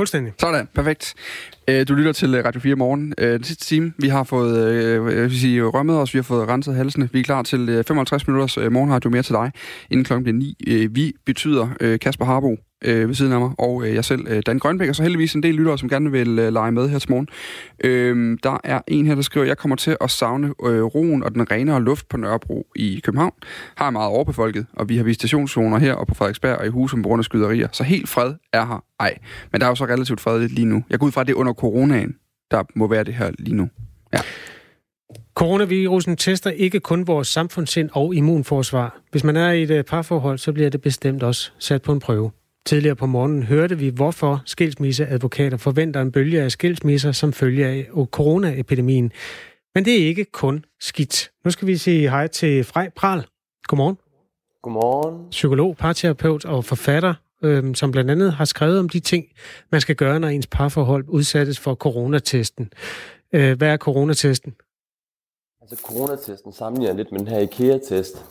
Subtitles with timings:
[0.00, 0.32] Fuldstændig.
[0.38, 1.14] Sådan, perfekt.
[1.68, 3.14] Øh, du lytter til øh, Radio 4 morgen.
[3.18, 6.48] Øh, den sidste time, vi har fået jeg vil sige, rømmet os, vi har fået
[6.48, 7.08] renset halsene.
[7.12, 9.52] Vi er klar til 55 minutters morgenradio mere til dig,
[9.90, 10.88] inden klokken bliver 9.
[10.90, 14.58] Vi betyder Kasper Harbo, øh, ved siden af mig, og øh, jeg selv, øh, Dan
[14.58, 17.10] Grønbæk, og så heldigvis en del lyttere, som gerne vil øh, lege med her til
[17.10, 17.28] morgen.
[17.84, 21.34] Øh, der er en her, der skriver, jeg kommer til at savne øh, roen og
[21.34, 23.32] den renere luft på Nørrebro i København.
[23.74, 27.08] Har meget overbefolket, og vi har visitationszoner her og på Frederiksberg og i Husum på
[27.08, 28.84] grund af skyderier, så helt fred er her.
[29.00, 29.18] Ej,
[29.52, 30.84] men der er jo så relativt fredeligt lige nu.
[30.90, 32.16] Jeg går ud fra, at det er under coronaen,
[32.50, 33.68] der må være det her lige nu.
[34.12, 34.18] Ja.
[35.34, 39.00] Coronavirusen tester ikke kun vores samfundssind og immunforsvar.
[39.10, 42.00] Hvis man er i et øh, parforhold, så bliver det bestemt også sat på en
[42.00, 42.30] prøve.
[42.70, 47.88] Tidligere på morgenen hørte vi, hvorfor skilsmisseadvokater forventer en bølge af skilsmisser som følge af
[48.10, 49.12] coronaepidemien.
[49.74, 51.30] Men det er ikke kun skidt.
[51.44, 53.26] Nu skal vi sige hej til Frej Pral.
[53.66, 53.96] Godmorgen.
[54.62, 55.30] Godmorgen.
[55.30, 59.26] Psykolog, parterapeut og forfatter, øh, som blandt andet har skrevet om de ting,
[59.72, 62.72] man skal gøre, når ens parforhold udsættes for coronatesten.
[63.32, 64.54] Øh, hvad er coronatesten?
[65.62, 68.24] Altså coronatesten sammenligner lidt med den her IKEA-test.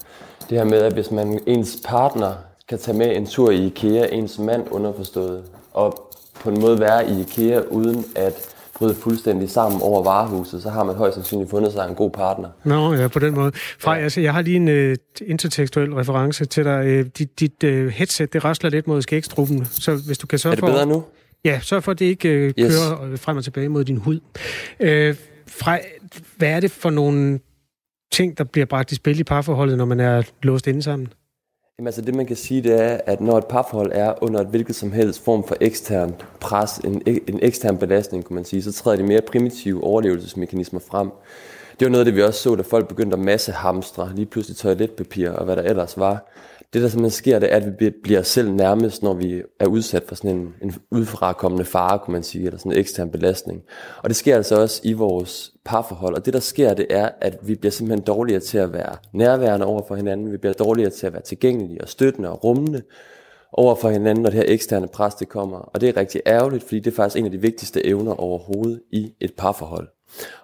[0.49, 4.07] Det her med, at hvis man ens partner kan tage med en tur i IKEA,
[4.11, 9.81] ens mand underforstået, og på en måde være i IKEA uden at bryde fuldstændig sammen
[9.81, 12.49] over varehuset, så har man højst sandsynligt fundet sig en god partner.
[12.63, 13.51] Nå, ja, på den måde.
[13.79, 16.99] Frej, altså, jeg har lige en uh, intertekstuel reference til dig.
[16.99, 20.57] Uh, dit dit uh, headset, det rasler lidt mod skægstruppen, så hvis du kan sørge
[20.57, 20.67] for...
[20.67, 21.03] Er det bedre nu?
[21.45, 22.75] Ja, sørg for, at det ikke uh, yes.
[22.75, 24.19] kører frem og tilbage mod din hud.
[24.79, 25.15] Uh,
[25.47, 25.85] Frej,
[26.37, 27.39] hvad er det for nogle
[28.11, 31.07] ting, der bliver bragt i spil i parforholdet, når man er låst inde sammen?
[31.79, 34.47] Jamen altså det man kan sige, det er, at når et parforhold er under et
[34.47, 38.71] hvilket som helst form for ekstern pres, en, en ekstern belastning, kan man sige, så
[38.71, 41.09] træder de mere primitive overlevelsesmekanismer frem.
[41.79, 44.25] Det var noget af det, vi også så, da folk begyndte at masse hamstre, lige
[44.25, 46.29] pludselig toiletpapir og hvad der ellers var
[46.73, 50.03] det, der simpelthen sker, det er, at vi bliver selv nærmest, når vi er udsat
[50.07, 53.61] for sådan en, en udfrakommende fare, kunne man sige, eller sådan en ekstern belastning.
[54.03, 56.15] Og det sker altså også i vores parforhold.
[56.15, 59.65] Og det, der sker, det er, at vi bliver simpelthen dårligere til at være nærværende
[59.65, 60.31] over for hinanden.
[60.31, 62.81] Vi bliver dårligere til at være tilgængelige og støttende og rummende
[63.53, 65.57] over for hinanden, når det her eksterne pres det kommer.
[65.57, 68.81] Og det er rigtig ærgerligt, fordi det er faktisk en af de vigtigste evner overhovedet
[68.91, 69.87] i et parforhold.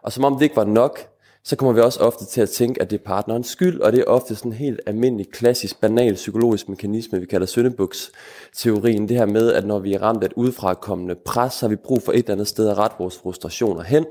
[0.04, 1.00] Og som om det ikke var nok,
[1.46, 4.00] så kommer vi også ofte til at tænke, at det er partnerens skyld, og det
[4.00, 9.08] er ofte sådan en helt almindelig, klassisk, banal psykologisk mekanisme, vi kalder søndebuks-teorien.
[9.10, 11.76] Det her med, at når vi er ramt af et udefrakommende pres, så har vi
[11.76, 14.06] brug for et eller andet sted at rette vores frustrationer hen.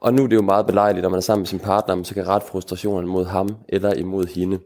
[0.00, 2.04] Og nu er det jo meget belejligt, når man er sammen med sin partner, man
[2.04, 4.58] så kan rette frustrationerne mod ham eller imod hende.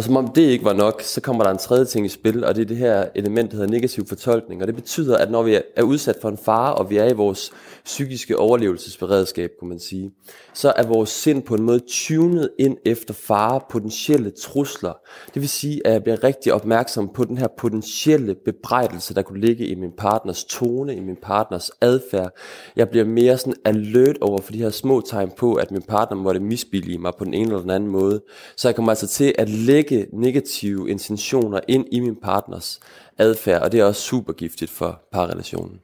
[0.00, 2.44] Og som om det ikke var nok, så kommer der en tredje ting i spil,
[2.44, 4.60] og det er det her element, der hedder negativ fortolkning.
[4.60, 7.12] Og det betyder, at når vi er udsat for en fare, og vi er i
[7.12, 7.52] vores
[7.84, 10.12] psykiske overlevelsesberedskab, kunne man sige,
[10.54, 14.92] så er vores sind på en måde tunet ind efter fare, potentielle trusler.
[15.34, 19.40] Det vil sige, at jeg bliver rigtig opmærksom på den her potentielle bebrejdelse, der kunne
[19.40, 22.30] ligge i min partners tone, i min partners adfærd.
[22.76, 26.16] Jeg bliver mere sådan alert over for de her små tegn på, at min partner
[26.16, 28.22] måtte misbillige mig på den ene eller den anden måde.
[28.56, 32.80] Så jeg kommer altså til at lægge negative intentioner ind i min partners
[33.18, 35.80] adfærd, og det er også super giftigt for parrelationen.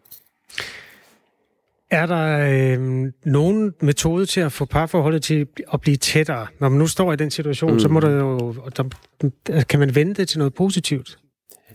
[1.91, 2.39] Er der
[2.79, 6.47] øh, nogen metode til at få parforholdet til at blive tættere?
[6.61, 7.81] Når man nu står i den situation, mm.
[7.81, 11.19] så må der jo, der, kan man vende det til noget positivt?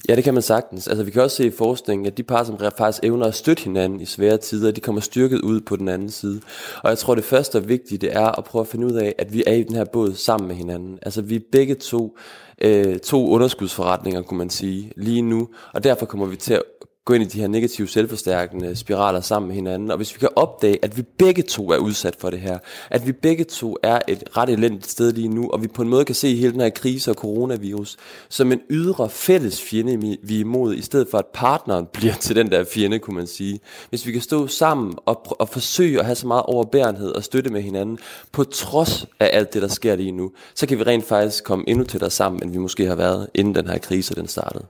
[0.09, 0.88] Ja, det kan man sagtens.
[0.88, 3.63] Altså, vi kan også se i forskningen, at de par, som faktisk evner at støtte
[3.63, 6.41] hinanden i svære tider, de kommer styrket ud på den anden side.
[6.84, 9.16] Og jeg tror, det første og vigtige, det er at prøve at finde ud af,
[9.18, 11.00] at vi er i den her båd sammen med hinanden.
[11.01, 12.18] Altså, vi er begge to
[12.62, 15.50] øh, to underskudsforretninger, kunne man sige, lige nu.
[15.74, 16.63] Og derfor kommer vi til at
[17.06, 19.91] gå ind i de her negative selvforstærkende spiraler sammen med hinanden.
[19.91, 22.57] Og hvis vi kan opdage, at vi begge to er udsat for det her,
[22.89, 25.89] at vi begge to er et ret elendigt sted lige nu, og vi på en
[25.89, 27.97] måde kan se hele den her krise og coronavirus
[28.29, 32.35] som en ydre fælles fjende, vi er imod, i stedet for at partneren bliver til
[32.35, 33.59] den der fjende, kunne man sige.
[33.89, 37.50] Hvis vi kan stå sammen og, og forsøge at have så meget overbærenhed og støtte
[37.50, 38.00] med hinanden,
[38.31, 41.65] på trods af alt det, der sker lige nu, så kan vi rent faktisk komme
[41.68, 44.65] endnu tættere sammen, end vi måske har været, inden den her krise den startede.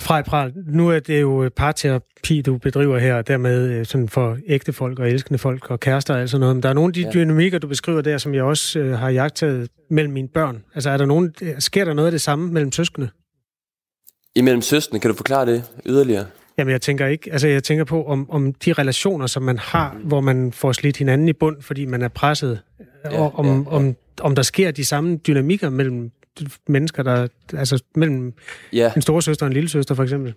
[0.00, 4.38] Frej Pral, nu er det jo parterapi, du bedriver her, og dermed øh, sådan for
[4.46, 6.56] ægte folk og elskende folk og kærester og alt sådan noget.
[6.56, 7.10] Men der er nogle af de ja.
[7.10, 10.64] dynamikker, du beskriver der, som jeg også øh, har jagtet mellem mine børn.
[10.74, 13.08] Altså er der nogen, øh, sker der noget af det samme mellem søskende?
[14.36, 16.26] Imellem søskende, kan du forklare det yderligere?
[16.58, 19.92] Jamen, jeg tænker ikke, altså jeg tænker på, om, om de relationer, som man har,
[19.92, 20.08] mm.
[20.08, 22.60] hvor man får slidt hinanden i bund, fordi man er presset,
[23.04, 23.76] ja, og om, ja, ja.
[23.76, 26.10] Om, om der sker de samme dynamikker mellem
[26.68, 28.34] mennesker, der altså mellem
[28.72, 28.92] ja.
[28.96, 30.34] en storesøster og en lille søster for eksempel?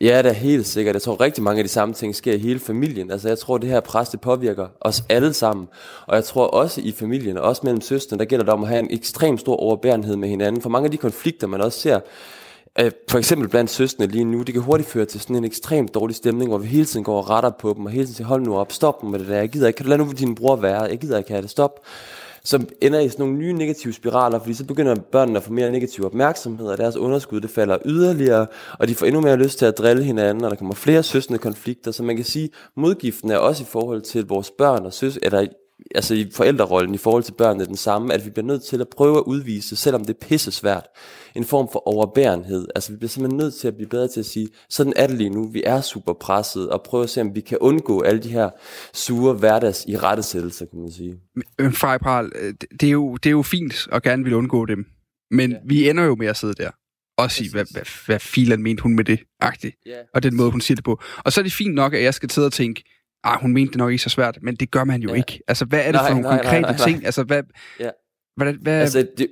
[0.00, 0.94] Ja, det er helt sikkert.
[0.94, 3.10] Jeg tror rigtig mange af de samme ting sker i hele familien.
[3.10, 5.68] Altså jeg tror, det her pres, det påvirker os alle sammen.
[6.06, 8.68] Og jeg tror også i familien, og også mellem søstrene, der gælder det om at
[8.68, 10.62] have en ekstrem stor overbærenhed med hinanden.
[10.62, 12.00] For mange af de konflikter, man også ser
[13.08, 16.16] for eksempel blandt søstre lige nu, det kan hurtigt føre til sådan en ekstremt dårlig
[16.16, 18.42] stemning, hvor vi hele tiden går og retter på dem, og hele tiden siger, hold
[18.42, 20.56] nu op, stop med det der, jeg gider ikke, kan du lade nu din bror
[20.56, 21.80] være, jeg gider ikke have det, stop.
[22.46, 25.70] Så ender i sådan nogle nye negative spiraler, fordi så begynder børnene at få mere
[25.70, 28.46] negativ opmærksomhed, og deres underskud det falder yderligere,
[28.78, 31.38] og de får endnu mere lyst til at drille hinanden, og der kommer flere søsende
[31.38, 35.18] konflikter, så man kan sige, modgiften er også i forhold til vores børn og søs,
[35.22, 35.46] eller
[35.94, 38.88] altså i forældrerollen i forhold til børnene den samme, at vi bliver nødt til at
[38.88, 40.86] prøve at udvise, selvom det er pisse svært,
[41.36, 42.68] en form for overbærenhed.
[42.74, 45.16] Altså vi bliver simpelthen nødt til at blive bedre til at sige, sådan er det
[45.16, 48.22] lige nu, vi er super presset, og prøve at se, om vi kan undgå alle
[48.22, 48.50] de her
[48.94, 51.20] sure hverdags i rettesættelser, kan man sige.
[51.58, 54.86] Men Fejpral, øh, det er, jo, det er jo fint at gerne vil undgå dem,
[55.30, 55.56] men ja.
[55.66, 56.70] vi ender jo med at sidde der
[57.18, 59.76] og sige, hvad, hvad, hvad filen mente hun med det, agtigt.
[59.86, 59.98] Ja.
[60.14, 61.00] Og den måde, hun siger det på.
[61.18, 62.84] Og så er det fint nok, at jeg skal sidde og tænke,
[63.24, 65.14] ah, hun mente det nok ikke så svært, men det gør man jo ja.
[65.14, 65.40] ikke.
[65.48, 66.88] Altså, hvad er det nej, for nogle nej, konkrete nej, nej, nej.
[66.88, 67.04] ting?
[67.04, 67.42] Altså, hvad,
[67.80, 67.90] ja.
[68.36, 69.28] hvad, hvad, altså, det,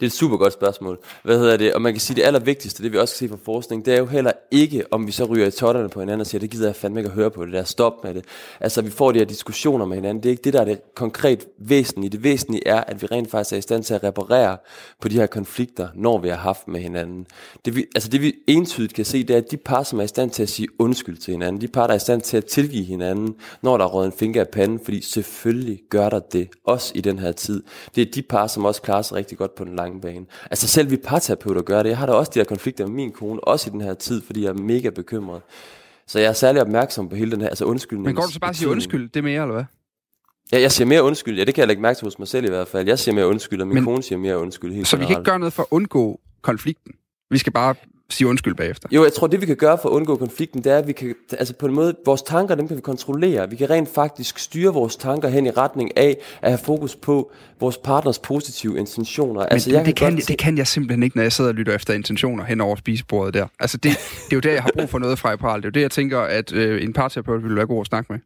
[0.00, 0.98] det er et super godt spørgsmål.
[1.24, 1.74] Hvad hedder det?
[1.74, 3.98] Og man kan sige, det allervigtigste, det vi også kan se fra forskning, det er
[3.98, 6.66] jo heller ikke, om vi så ryger i totterne på hinanden og siger, det gider
[6.66, 8.24] jeg fandme ikke at høre på det der, stop med det.
[8.60, 10.22] Altså, vi får de her diskussioner med hinanden.
[10.22, 12.10] Det er ikke det, der er det konkret væsentlige.
[12.10, 14.56] Det væsentlige er, at vi rent faktisk er i stand til at reparere
[15.00, 17.26] på de her konflikter, når vi har haft med hinanden.
[17.64, 20.04] Det vi, altså det vi entydigt kan se, det er, at de par, som er
[20.04, 22.36] i stand til at sige undskyld til hinanden, de par, der er i stand til
[22.36, 26.18] at tilgive hinanden, når der er råd en finger af panden, fordi selvfølgelig gør der
[26.18, 27.62] det, også i den her tid.
[27.94, 30.26] Det er de par, som også klarer sig rigtig godt på den lange bane.
[30.50, 31.90] Altså selv vi parterapeuter gør det.
[31.90, 34.22] Jeg har da også de her konflikter med min kone, også i den her tid,
[34.22, 35.42] fordi jeg er mega bekymret.
[36.06, 38.04] Så jeg er særlig opmærksom på hele den her, altså undskyldning.
[38.04, 39.64] Men går du så bare og siger undskyld, det er mere, eller hvad?
[40.52, 41.38] Ja, jeg siger mere undskyld.
[41.38, 42.88] Ja, det kan jeg lægge mærke til hos mig selv i hvert fald.
[42.88, 44.72] Jeg siger mere undskyld, og min Men, kone siger mere undskyld.
[44.74, 45.08] Helt så generelt.
[45.08, 46.92] vi kan ikke gøre noget for at undgå konflikten?
[47.30, 47.74] Vi skal bare
[48.10, 48.88] sige undskyld bagefter.
[48.92, 50.92] Jo, jeg tror, det vi kan gøre for at undgå konflikten, det er, at vi
[50.92, 53.50] kan, altså på en måde, vores tanker, dem kan vi kontrollere.
[53.50, 57.32] Vi kan rent faktisk styre vores tanker hen i retning af at have fokus på
[57.60, 59.40] vores partners positive intentioner.
[59.40, 61.54] Men altså, jeg det, kan, det, det kan jeg simpelthen ikke, når jeg sidder og
[61.54, 63.46] lytter efter intentioner hen over spisebordet der.
[63.60, 63.92] Altså, det,
[64.24, 65.80] det er jo der, jeg har brug for noget fra i Det er jo det,
[65.80, 68.20] jeg tænker, at øh, en parterapeut ville være god at snakke med.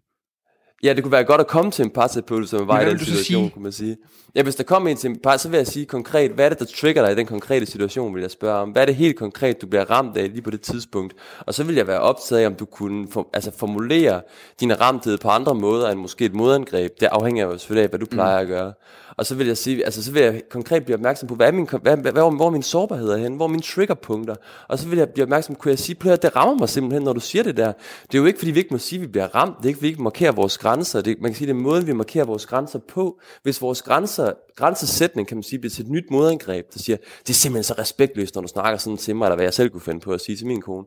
[0.85, 3.51] Ja, det kunne være godt at komme til en parterapeut, som var i den situation,
[3.51, 3.97] kunne man sige.
[4.35, 6.49] Ja, hvis der kommer en til en par, så vil jeg sige konkret, hvad er
[6.49, 8.71] det, der trigger dig i den konkrete situation, vil jeg spørge om.
[8.71, 11.15] Hvad er det helt konkret, du bliver ramt af lige på det tidspunkt?
[11.41, 14.21] Og så vil jeg være optaget af, om du kunne for, altså formulere
[14.61, 17.01] din ramthed på andre måder end måske et modangreb.
[17.01, 18.43] Det afhænger jo selvfølgelig af, hvad du plejer mm.
[18.43, 18.73] at gøre.
[19.17, 21.53] Og så vil jeg sige, altså så vil jeg konkret blive opmærksom på, hvad er
[21.53, 23.37] min, hvad, hvad, hvor, hvor er min sårbarhed er henne?
[23.37, 24.35] Hvor er mine triggerpunkter?
[24.69, 27.13] Og så vil jeg blive opmærksom, kunne jeg sige, at det rammer mig simpelthen, når
[27.13, 27.73] du siger det der.
[28.03, 29.57] Det er jo ikke, fordi vi ikke må sige, at vi bliver ramt.
[29.59, 31.01] Det er ikke, fordi vi ikke markerer vores grænser.
[31.01, 33.21] Det, man kan sige, det er måden, vi markerer vores grænser på.
[33.43, 37.31] Hvis vores grænser, grænsesætning, kan man sige, bliver til et nyt modangreb, der siger, det
[37.31, 39.81] er simpelthen så respektløst, når du snakker sådan til mig, eller hvad jeg selv kunne
[39.81, 40.85] finde på at sige til min kone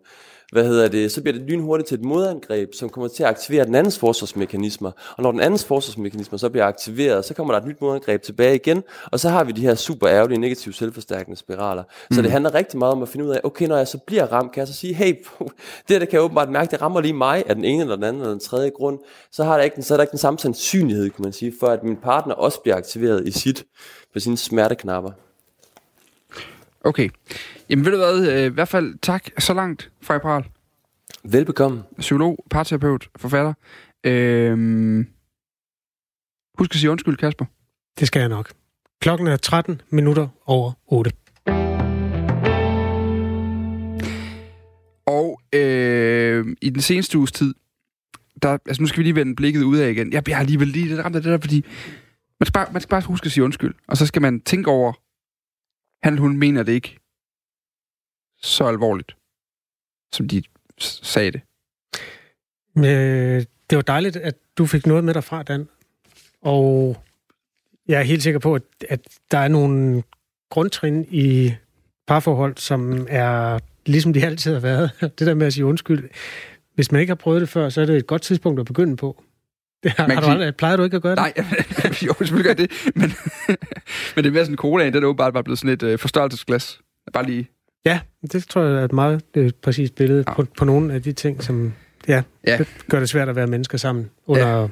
[0.51, 3.65] hvad hedder det, så bliver det lynhurtigt til et modangreb, som kommer til at aktivere
[3.65, 4.91] den andens forsvarsmekanismer.
[5.17, 8.55] Og når den andens forsvarsmekanismer så bliver aktiveret, så kommer der et nyt modangreb tilbage
[8.55, 11.83] igen, og så har vi de her super ærgerlige negative selvforstærkende spiraler.
[11.83, 12.15] Mm.
[12.15, 14.25] Så det handler rigtig meget om at finde ud af, okay, når jeg så bliver
[14.25, 15.15] ramt, kan jeg så sige, hey,
[15.88, 18.03] det der kan jeg åbenbart mærke, det rammer lige mig af den ene eller den
[18.03, 18.99] anden eller den tredje grund,
[19.31, 21.67] så, har der ikke, så er der ikke den samme sandsynlighed, kan man sige, for
[21.67, 23.65] at min partner også bliver aktiveret i sit,
[24.13, 25.11] på sine smerteknapper.
[26.83, 27.09] Okay.
[27.69, 30.45] Jamen ved du hvad, øh, i hvert fald tak så langt, Frej Pral.
[31.24, 31.83] Velbekomme.
[32.00, 33.53] Psykolog, parterapeut, forfatter.
[34.03, 35.07] Øhm,
[36.59, 37.45] husk at sige undskyld, Kasper.
[37.99, 38.51] Det skal jeg nok.
[39.01, 41.11] Klokken er 13 minutter over 8.
[45.06, 47.54] Og øh, i den seneste uges tid,
[48.42, 50.13] der, altså nu skal vi lige vende blikket ud af igen.
[50.13, 51.66] Jeg, jeg har alligevel lige lidt ramt af det der, fordi
[52.40, 53.73] man skal, bare, man skal bare huske at sige undskyld.
[53.87, 54.94] Og så skal man tænke over,
[56.04, 56.99] han hun mener det ikke
[58.42, 59.18] så alvorligt,
[60.13, 60.44] som de
[60.80, 61.42] sagde det.
[62.77, 65.68] Øh, det var dejligt, at du fik noget med dig fra, Dan.
[66.42, 66.97] Og
[67.87, 70.04] jeg er helt sikker på, at, at der er nogle
[70.49, 71.54] grundtrin i
[72.07, 74.92] parforhold, som er ligesom de altid har været.
[75.19, 76.09] Det der med at sige undskyld.
[76.75, 78.97] Hvis man ikke har prøvet det før, så er det et godt tidspunkt at begynde
[78.97, 79.23] på.
[79.83, 81.19] Det har, har du aldrig, plejer du ikke at gøre det?
[81.19, 81.33] Nej,
[82.07, 82.71] jo, selvfølgelig gør det.
[82.95, 83.13] Men,
[84.15, 85.99] men det er mere sådan en cola, den er åbenbart bare blevet sådan et øh,
[85.99, 86.79] forstørrelsesglas.
[87.13, 87.47] Bare lige
[87.87, 87.99] Ja,
[88.31, 90.33] det tror jeg er et meget det et præcist billede ja.
[90.33, 91.73] på, på nogle af de ting, som
[92.07, 92.57] ja, ja.
[92.57, 94.67] Det gør det svært at være mennesker sammen under, ja.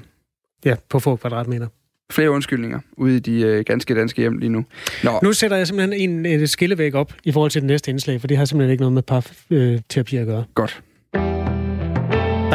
[0.66, 1.68] ja på få kvadratmeter.
[2.12, 4.66] Flere undskyldninger ude i de øh, ganske danske hjem lige nu.
[5.04, 5.20] Nå.
[5.24, 8.28] Nu sætter jeg simpelthen en, en skillevæg op i forhold til det næste indslag, for
[8.28, 10.44] det har simpelthen ikke noget med parterapi at gøre.
[10.56, 10.82] Godt.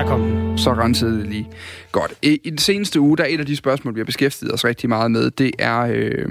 [0.00, 0.58] Der kom den.
[0.58, 1.48] Så rensede det lige.
[1.92, 2.14] Godt.
[2.22, 4.88] I, den seneste uge, der er et af de spørgsmål, vi har beskæftiget os rigtig
[4.88, 6.28] meget med, det er, øh,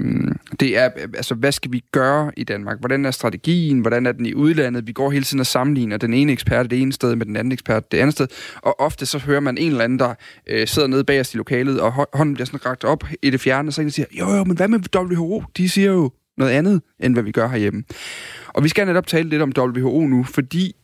[0.60, 2.78] det er øh, altså, hvad skal vi gøre i Danmark?
[2.80, 3.80] Hvordan er strategien?
[3.80, 4.86] Hvordan er den i udlandet?
[4.86, 7.52] Vi går hele tiden og sammenligner den ene ekspert det ene sted med den anden
[7.52, 8.28] ekspert det andet sted.
[8.56, 10.14] Og ofte så hører man en eller anden, der
[10.46, 13.68] øh, sidder nede bagerst i lokalet, og hånden bliver sådan ragt op i det fjerne,
[13.68, 15.44] og så siger, jo jo, men hvad med WHO?
[15.56, 17.84] De siger jo noget andet, end hvad vi gør herhjemme.
[18.48, 20.76] Og vi skal netop tale lidt om WHO nu, fordi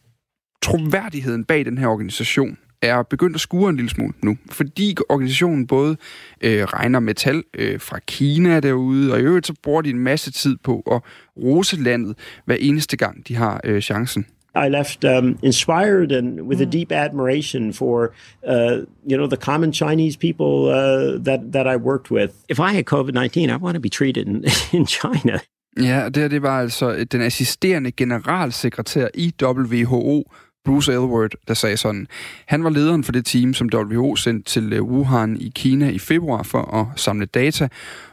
[0.62, 5.66] troværdigheden bag den her organisation er begyndt at skure en lille smule nu, fordi organisationen
[5.66, 5.96] både
[6.40, 9.98] øh, regner med tal øh, fra Kina derude, og i øvrigt så bruger de en
[9.98, 11.00] masse tid på at
[11.36, 14.26] rose landet hver eneste gang, de har øh, chancen.
[14.66, 16.68] I left um, inspired and with mm.
[16.68, 18.14] a deep admiration for,
[18.48, 22.32] uh, you know, the common Chinese people uh, that that I worked with.
[22.48, 24.44] If I had COVID nineteen, I want to be treated in,
[24.78, 25.40] in China.
[25.80, 30.24] Ja, det, det var altså den assisterende generalsekretær i WHO,
[30.66, 32.06] Bruce Aylward, der sagde sådan.
[32.46, 35.98] Han var lederen for det team, som WHO sendte til øh, Wuhan i Kina i
[35.98, 37.68] februar for at samle data.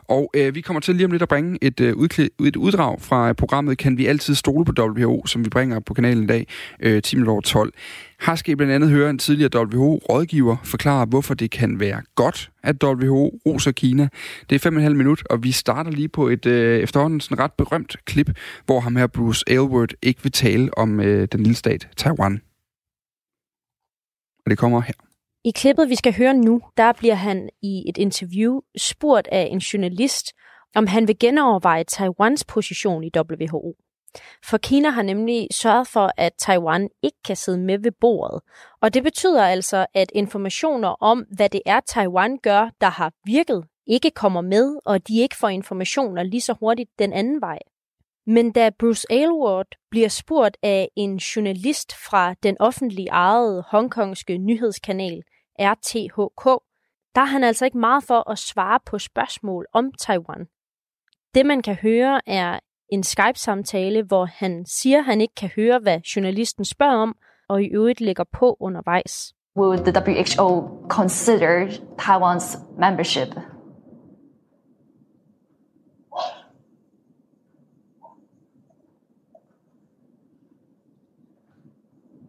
[0.07, 3.01] Og øh, vi kommer til lige om lidt at bringe et, øh, udklæ- et uddrag
[3.01, 6.47] fra programmet Kan vi altid stole på WHO, som vi bringer på kanalen i dag,
[6.79, 7.73] øh, 10 over 12.
[8.21, 12.51] Her skal I blandt andet høre en tidligere WHO-rådgiver forklare, hvorfor det kan være godt,
[12.63, 14.09] at WHO roser Kina.
[14.49, 17.95] Det er 5,5 minut, og vi starter lige på et øh, efterhånden sådan ret berømt
[18.05, 18.29] klip,
[18.65, 22.41] hvor ham her Bruce Aylward ikke vil tale om øh, den lille stat Taiwan.
[24.45, 25.12] Og det kommer her.
[25.45, 29.57] I klippet, vi skal høre nu, der bliver han i et interview spurgt af en
[29.57, 30.33] journalist,
[30.75, 33.75] om han vil genoverveje Taiwans position i WHO.
[34.45, 38.41] For Kina har nemlig sørget for, at Taiwan ikke kan sidde med ved bordet.
[38.81, 43.63] Og det betyder altså, at informationer om, hvad det er, Taiwan gør, der har virket,
[43.87, 47.59] ikke kommer med, og de ikke får informationer lige så hurtigt den anden vej.
[48.27, 55.23] Men da Bruce Aylward bliver spurgt af en journalist fra den offentlige ejede hongkongske nyhedskanal
[55.59, 56.45] RTHK,
[57.15, 60.47] der er han altså ikke meget for at svare på spørgsmål om Taiwan.
[61.33, 65.79] Det man kan høre er en Skype-samtale, hvor han siger, at han ikke kan høre,
[65.79, 67.15] hvad journalisten spørger om,
[67.49, 69.35] og i øvrigt lægger på undervejs.
[69.57, 71.67] Will the WHO consider
[72.01, 73.27] Taiwan's membership?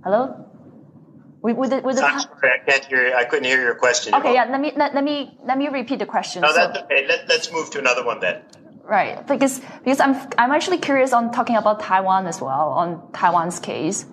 [0.05, 0.44] Hello?
[1.45, 3.15] With, with the, with the sorry, I can't hear.
[3.15, 4.15] I couldn't hear your question.
[4.15, 4.47] Okay, yeah.
[4.55, 6.41] Let me let, let me let me repeat the question.
[6.41, 7.07] No, that's so, okay.
[7.07, 8.37] Let, let's move to another one then.
[8.89, 13.61] Right, because because I'm I'm actually curious on talking about Taiwan as well on Taiwan's
[13.61, 14.07] case.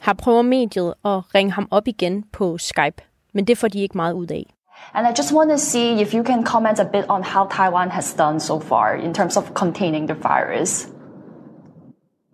[0.00, 3.96] Har prøver mediet at ringe ham op igen på Skype, men det får de ikke
[3.96, 4.54] meget ud af.
[4.94, 7.90] And I just want to see if you can comment a bit on how Taiwan
[7.90, 10.88] has done so far in terms of containing the virus.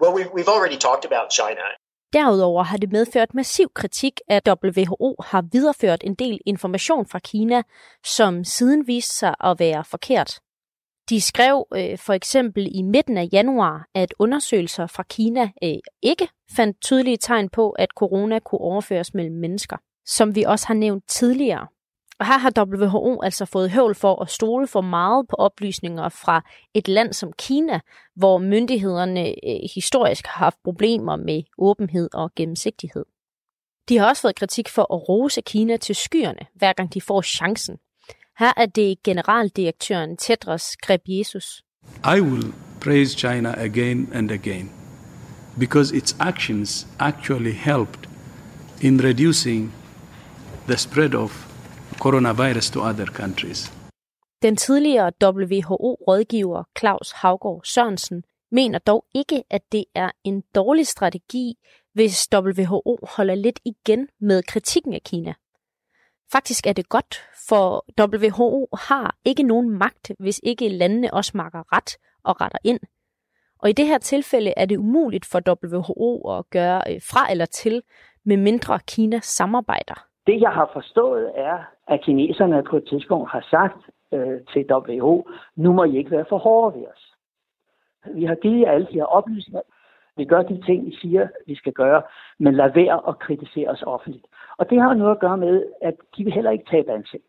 [0.05, 1.63] Well, we've, we've already talked about China.
[2.13, 7.63] Derudover har det medført massiv kritik, at WHO har videreført en del information fra Kina,
[8.05, 10.41] som siden viste sig at være forkert.
[11.09, 16.29] De skrev øh, for eksempel i midten af januar, at undersøgelser fra Kina øh, ikke
[16.57, 19.77] fandt tydelige tegn på, at corona kunne overføres mellem mennesker.
[20.07, 21.67] Som vi også har nævnt tidligere,
[22.21, 26.45] og her har WHO altså fået høvl for at stole for meget på oplysninger fra
[26.75, 27.81] et land som Kina,
[28.17, 33.05] hvor myndighederne øh, historisk har haft problemer med åbenhed og gennemsigtighed.
[33.89, 37.23] De har også fået kritik for at rose Kina til skyerne, hver gang de får
[37.23, 37.77] chancen.
[38.39, 41.63] Her er det generaldirektøren Tedros Ghebreyesus.
[42.17, 44.71] I will praise China again and again
[45.59, 48.09] because its actions actually helped
[48.81, 49.73] in reducing
[50.67, 51.44] the spread of
[51.99, 53.73] coronavirus to other countries.
[54.43, 61.55] Den tidligere WHO-rådgiver Claus Havgård Sørensen mener dog ikke, at det er en dårlig strategi,
[61.93, 65.35] hvis WHO holder lidt igen med kritikken af Kina.
[66.33, 71.77] Faktisk er det godt, for WHO har ikke nogen magt, hvis ikke landene også makker
[71.77, 72.81] ret og retter ind.
[73.59, 77.47] Og i det her tilfælde er det umuligt for WHO at gøre øh, fra eller
[77.47, 77.83] til,
[78.25, 80.07] med mindre Kina samarbejder.
[80.27, 83.81] Det, jeg har forstået, er, at kineserne på et tidspunkt har sagt
[84.13, 87.15] øh, til WHO, nu må I ikke være for hårde ved os.
[88.15, 89.61] Vi har givet jer alle de her oplysninger.
[90.17, 92.03] Vi gør de ting, I siger, vi skal gøre,
[92.39, 94.27] men lad være at kritisere os offentligt.
[94.59, 97.25] Og det har noget at gøre med, at de vil heller ikke tabe ansigt.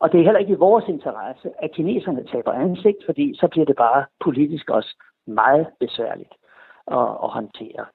[0.00, 3.66] Og det er heller ikke i vores interesse, at kineserne taber ansigt, fordi så bliver
[3.66, 4.96] det bare politisk også
[5.26, 6.32] meget besværligt
[6.86, 7.86] at, at håndtere.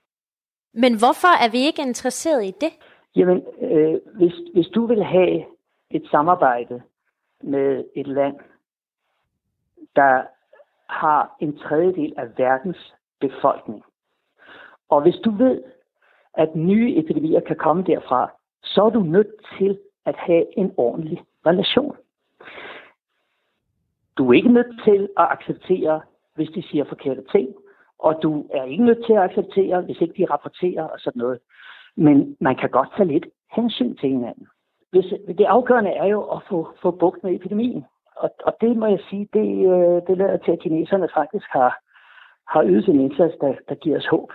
[0.73, 2.73] Men hvorfor er vi ikke interesseret i det?
[3.15, 5.45] Jamen, øh, hvis, hvis du vil have
[5.89, 6.81] et samarbejde
[7.43, 8.39] med et land,
[9.95, 10.23] der
[10.89, 13.83] har en tredjedel af verdens befolkning,
[14.89, 15.63] og hvis du ved,
[16.33, 18.31] at nye epidemier kan komme derfra,
[18.63, 21.97] så er du nødt til at have en ordentlig relation.
[24.17, 26.01] Du er ikke nødt til at acceptere,
[26.35, 27.55] hvis de siger forkerte ting,
[27.99, 31.39] og du er ikke nødt til at acceptere, hvis ikke de rapporterer og sådan noget.
[31.97, 33.25] Men man kan godt tage lidt
[33.55, 34.47] hensyn til hinanden.
[34.91, 37.85] Hvis, det afgørende er jo at få, få bugt med epidemien.
[38.15, 41.79] Og, og det må jeg sige, det, øh, det lader til, at kineserne faktisk har,
[42.47, 44.31] har ydet en indsats, der, der giver os håb.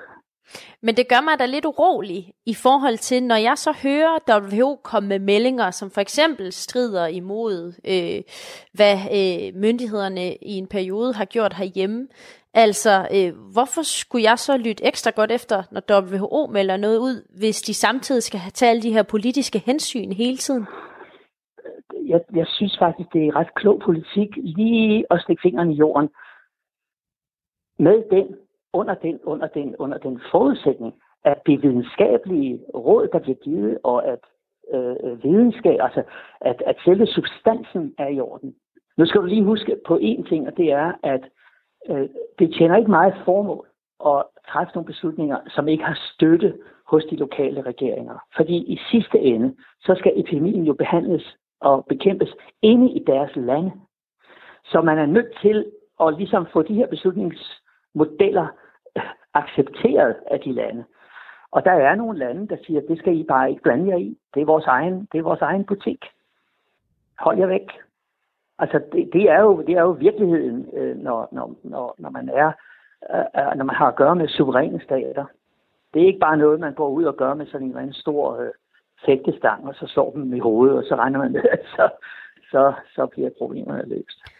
[0.82, 4.80] Men det gør mig da lidt urolig i forhold til, når jeg så hører WHO
[4.84, 8.22] komme med meldinger, som for eksempel strider imod, øh,
[8.72, 12.08] hvad øh, myndighederne i en periode har gjort herhjemme.
[12.54, 17.38] Altså, øh, hvorfor skulle jeg så lytte ekstra godt efter, når WHO melder noget ud,
[17.38, 20.66] hvis de samtidig skal have taget alle de her politiske hensyn hele tiden?
[22.06, 26.08] Jeg, jeg synes faktisk, det er ret klog politik lige at stikke fingrene i jorden
[27.78, 28.26] med den
[28.72, 34.06] under den, under den, under den forudsætning, at det videnskabelige råd, der bliver givet, og
[34.06, 34.18] at
[34.74, 36.02] øh, videnskab, altså
[36.40, 38.54] at, at selve substansen er i orden.
[38.96, 41.24] Nu skal du lige huske på én ting, og det er, at
[41.90, 42.08] øh,
[42.38, 43.66] det tjener ikke meget formål
[44.06, 46.54] at træffe nogle beslutninger, som ikke har støtte
[46.86, 48.18] hos de lokale regeringer.
[48.36, 53.72] Fordi i sidste ende, så skal epidemien jo behandles og bekæmpes inde i deres lande.
[54.64, 55.66] Så man er nødt til
[56.00, 56.86] at ligesom få de her
[57.94, 58.46] modeller
[59.34, 60.84] accepteret af de lande.
[61.50, 64.18] Og der er nogle lande, der siger, det skal I bare ikke blande jer i.
[64.34, 66.04] Det er vores egen, det er vores egen butik.
[67.18, 67.68] Hold jer væk.
[68.58, 72.28] Altså, det, det, er, jo, det er jo virkeligheden, øh, når, når, når, når, man
[72.28, 72.52] er,
[73.14, 75.24] øh, øh, når man har at gøre med suveræne stater.
[75.94, 78.36] Det er ikke bare noget, man går ud og gør med sådan en, en stor
[78.40, 78.50] øh,
[79.06, 81.88] fægtestang, og så slår dem i hovedet, og så regner man med, at så,
[82.50, 84.39] så, så bliver problemerne løst.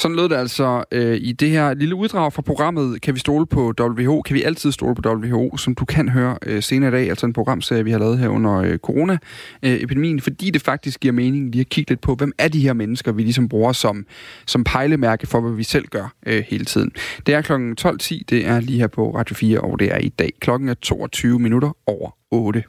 [0.00, 3.46] Sådan lød det altså øh, i det her lille uddrag fra programmet Kan vi stole
[3.46, 4.22] på WHO?
[4.22, 5.56] Kan vi altid stole på WHO?
[5.56, 8.28] Som du kan høre øh, senere i dag, altså en programserie, vi har lavet her
[8.28, 12.32] under øh, corona-epidemien, øh, fordi det faktisk giver mening lige at kigge lidt på, hvem
[12.38, 14.06] er de her mennesker, vi ligesom bruger som,
[14.46, 16.92] som pejlemærke for, hvad vi selv gør øh, hele tiden.
[17.26, 17.52] Det er kl.
[17.52, 20.32] 12.10, det er lige her på Radio 4, og det er i dag.
[20.40, 22.62] Klokken er 22 minutter over 8.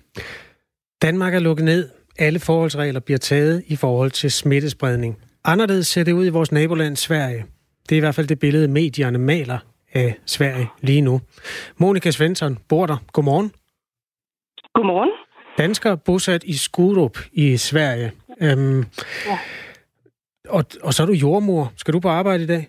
[1.01, 1.89] Danmark er lukket ned.
[2.19, 5.17] Alle forholdsregler bliver taget i forhold til smittespredning.
[5.43, 7.45] Anderledes ser det ud i vores naboland Sverige.
[7.89, 9.59] Det er i hvert fald det billede, medierne maler
[9.93, 11.21] af Sverige lige nu.
[11.77, 12.97] Monika Svensson bor der.
[13.13, 13.51] Godmorgen.
[14.73, 15.11] Godmorgen.
[15.57, 18.11] Dansker bosat i Skurup i Sverige.
[18.41, 18.79] Øhm,
[19.25, 19.37] ja.
[20.49, 21.71] og, og så er du jordmor.
[21.77, 22.67] Skal du på arbejde i dag?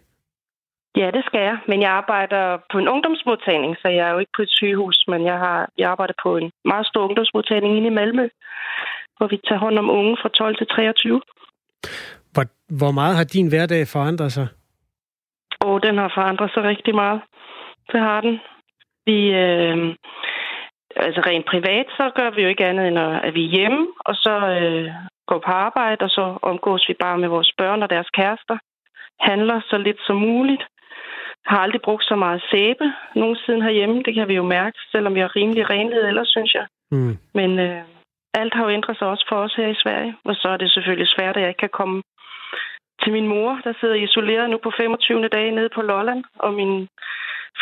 [0.96, 1.58] Ja, det skal jeg.
[1.68, 5.24] Men jeg arbejder på en ungdomsmodtagning, så jeg er jo ikke på et sygehus, men
[5.24, 8.28] jeg, har, jeg arbejder på en meget stor ungdomsmodtagning inde i Malmø,
[9.16, 11.20] hvor vi tager hånd om unge fra 12 til 23.
[12.32, 12.44] Hvor,
[12.80, 14.46] hvor meget har din hverdag forandret sig?
[15.64, 17.20] Åh, oh, den har forandret sig rigtig meget.
[17.92, 18.40] Det har den.
[19.06, 19.76] Vi, øh,
[20.96, 24.14] altså rent privat, så gør vi jo ikke andet end, at vi er hjemme, og
[24.14, 24.90] så øh,
[25.26, 28.58] går på arbejde, og så omgås vi bare med vores børn og deres kærester.
[29.20, 30.64] Handler så lidt som muligt.
[31.46, 34.02] Har aldrig brugt så meget sæbe nogensinde herhjemme.
[34.02, 36.66] Det kan vi jo mærke, selvom vi har rimelig renhed ellers, synes jeg.
[36.90, 37.16] Mm.
[37.34, 37.82] Men øh,
[38.34, 40.70] alt har jo ændret sig også for os her i Sverige, og så er det
[40.70, 42.02] selvfølgelig svært, at jeg ikke kan komme
[43.02, 45.28] til min mor, der sidder isoleret nu på 25.
[45.28, 46.88] dag nede på Lolland, og min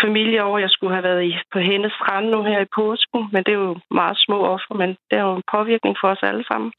[0.04, 3.40] familie over, jeg skulle have været i, på hendes strand nu her i påsken, men
[3.44, 6.44] det er jo meget små offer, men det er jo en påvirkning for os alle
[6.50, 6.72] sammen.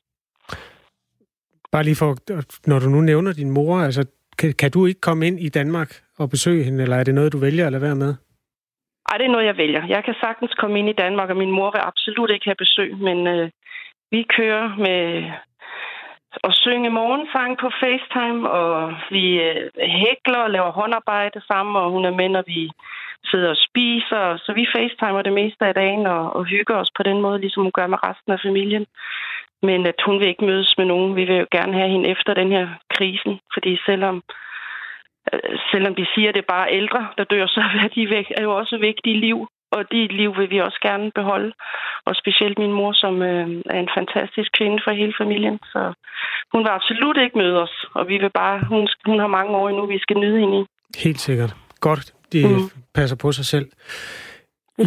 [1.72, 2.10] Bare lige for,
[2.70, 4.02] når du nu nævner din mor, altså,
[4.40, 5.90] kan, kan du ikke komme ind i Danmark
[6.20, 8.16] og besøge hende, eller er det noget, du vælger at lade være med?
[9.10, 9.84] Ej, det er noget, jeg vælger.
[9.86, 12.98] Jeg kan sagtens komme ind i Danmark, og min mor vil absolut ikke have besøg,
[12.98, 13.50] men øh,
[14.12, 15.02] vi kører med
[16.44, 19.70] at synge morgensang på FaceTime, og vi øh,
[20.02, 22.72] hækler og laver håndarbejde sammen, og hun er med, når vi
[23.32, 24.38] sidder og spiser.
[24.38, 27.64] Så vi FaceTimer det meste af dagen og, og hygger os på den måde, ligesom
[27.64, 28.86] hun gør med resten af familien.
[29.62, 31.16] Men at hun vil ikke mødes med nogen.
[31.16, 34.24] Vi vil jo gerne have hende efter den her krisen, fordi selvom
[35.34, 38.28] øh, selvom de siger, at det er bare ældre, der dør, så er de væk,
[38.38, 41.52] er jo også vigtige liv og de liv vil vi også gerne beholde.
[42.06, 45.58] Og specielt min mor, som øh, er en fantastisk kvinde for hele familien.
[45.74, 45.82] Så
[46.52, 49.70] hun vil absolut ikke møde os, og vi vil bare, hun, hun har mange år
[49.70, 50.64] endnu, vi skal nyde hende i.
[51.04, 51.56] Helt sikkert.
[51.80, 52.70] Godt, de mm.
[52.96, 53.68] passer på sig selv.
[54.78, 54.84] I,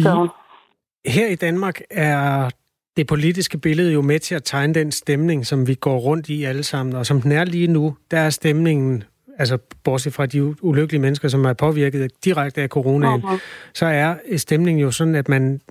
[1.05, 2.49] her i Danmark er
[2.97, 6.43] det politiske billede jo med til at tegne den stemning, som vi går rundt i
[6.43, 6.95] alle sammen.
[6.95, 9.03] Og som den er lige nu, der er stemningen
[9.41, 13.37] altså bortset fra de ulykkelige mennesker, som er påvirket direkte af coronaen, okay.
[13.73, 15.61] så er stemningen jo sådan, at man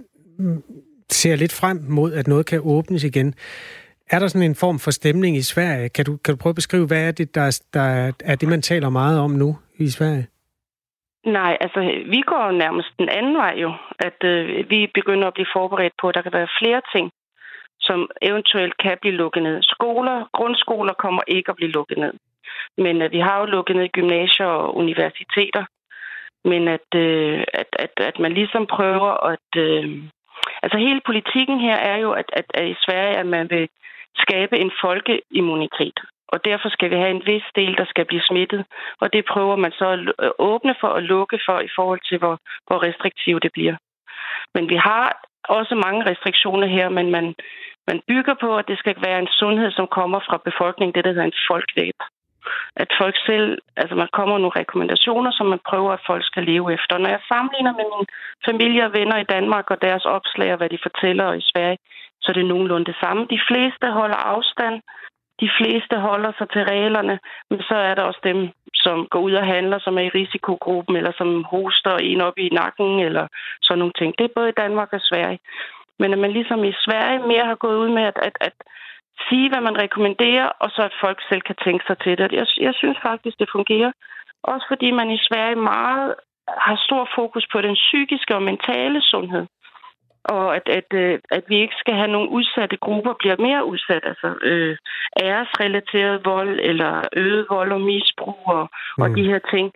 [1.11, 3.35] ser lidt frem mod, at noget kan åbnes igen.
[4.11, 5.88] Er der sådan en form for stemning i Sverige?
[5.88, 8.62] Kan du, kan du prøve at beskrive, hvad er det, der, der er det, man
[8.62, 10.26] taler meget om nu i Sverige?
[11.26, 11.80] Nej, altså
[12.14, 16.09] vi går nærmest den anden vej jo, at øh, vi begynder at blive forberedt på,
[16.09, 17.11] at der kan være flere ting,
[17.80, 19.59] som eventuelt kan blive lukket ned.
[19.62, 22.14] Skoler, grundskoler kommer ikke at blive lukket ned.
[22.78, 25.64] Men at vi har jo lukket ned gymnasier og universiteter.
[26.44, 29.48] Men at, øh, at, at, at man ligesom prøver at...
[29.56, 30.02] Øh,
[30.62, 33.68] altså hele politikken her er jo, at, at, at i Sverige, at man vil
[34.16, 35.98] skabe en folkeimmunitet.
[36.33, 38.64] Og derfor skal vi have en vis del, der skal blive smittet.
[39.00, 42.38] Og det prøver man så at åbne for og lukke for i forhold til, hvor,
[42.66, 43.76] hvor restriktivt det bliver.
[44.54, 47.35] Men vi har også mange restriktioner her, men man,
[47.87, 51.11] man bygger på, at det skal være en sundhed, som kommer fra befolkningen, det der
[51.11, 51.98] hedder en folkevæb.
[52.76, 56.72] At folk selv, altså man kommer nogle rekommendationer, som man prøver, at folk skal leve
[56.76, 56.98] efter.
[56.98, 58.09] Når jeg sammenligner med mine
[58.48, 61.79] familie og venner i Danmark og deres opslag og hvad de fortæller i Sverige,
[62.20, 63.26] så er det nogenlunde det samme.
[63.31, 64.76] De fleste holder afstand,
[65.40, 67.18] de fleste holder sig til reglerne,
[67.50, 70.96] men så er der også dem, som går ud og handler, som er i risikogruppen,
[70.96, 73.26] eller som hoster en op i nakken, eller
[73.62, 74.14] sådan nogle ting.
[74.18, 75.38] Det er både i Danmark og Sverige.
[75.98, 78.57] Men at man ligesom i Sverige mere har gået ud med at, at, at
[79.28, 82.33] sige, hvad man rekommenderer, og så at folk selv kan tænke sig til det.
[82.33, 83.92] Jeg, jeg synes faktisk, det fungerer.
[84.42, 86.14] Også fordi man i Sverige meget
[86.66, 89.46] har stor fokus på den psykiske og mentale sundhed
[90.24, 94.02] og at, at, øh, at vi ikke skal have nogle udsatte grupper bliver mere udsat,
[94.04, 94.76] altså øh,
[95.22, 99.02] æresrelateret vold eller øget vold og misbrug og, mm.
[99.02, 99.72] og de her ting.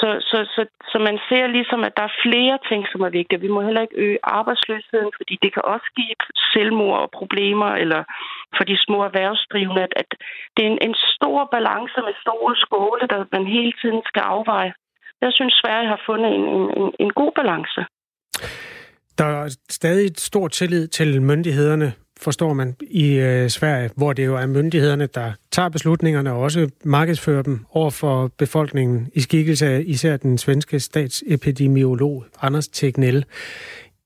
[0.00, 3.44] Så, så, så, så man ser ligesom, at der er flere ting, som er vigtige.
[3.46, 6.16] Vi må heller ikke øge arbejdsløsheden, fordi det kan også give
[6.52, 8.00] selvmord og problemer, eller
[8.56, 10.10] for de små erhvervsdrivende, at, at
[10.54, 14.72] det er en, en stor balance med store skåle, der man hele tiden skal afveje.
[15.20, 16.46] Jeg synes, Sverige har fundet en,
[16.80, 17.80] en, en god balance.
[19.18, 24.26] Der er stadig et stort tillid til myndighederne, forstår man, i øh, Sverige, hvor det
[24.26, 29.66] jo er myndighederne, der tager beslutningerne og også markedsfører dem over for befolkningen i skikkelse
[29.66, 33.24] af især den svenske statsepidemiolog Anders Tegnell.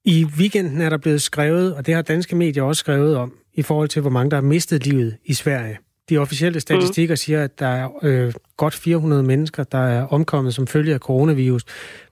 [0.04, 3.62] I weekenden er der blevet skrevet, og det har danske medier også skrevet om, i
[3.62, 5.78] forhold til, hvor mange der har mistet livet i Sverige.
[6.08, 10.66] De officielle statistikker siger, at der er øh, godt 400 mennesker, der er omkommet som
[10.66, 11.64] følge af coronavirus.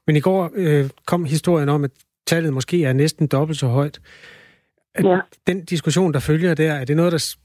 [0.06, 1.90] Men i går øh, kom historien om, at
[2.26, 4.00] tallet måske er næsten dobbelt så højt.
[5.04, 5.20] Ja.
[5.46, 7.36] Den diskussion, der følger der, er det noget, der,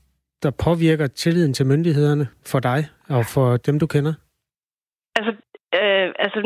[0.44, 2.80] der påvirker tilliden til myndighederne for dig
[3.10, 4.14] og for dem, du kender?
[5.16, 5.32] Altså,
[5.80, 6.40] øh, altså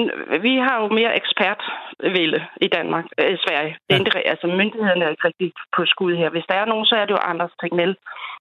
[0.46, 3.74] vi har jo mere ekspertvælde i Danmark, øh, Sverige.
[3.90, 3.98] Ja.
[3.98, 6.30] Det er, altså, myndighederne er ikke rigtig på skud her.
[6.30, 7.96] Hvis der er nogen, så er det jo Anders Tegnell.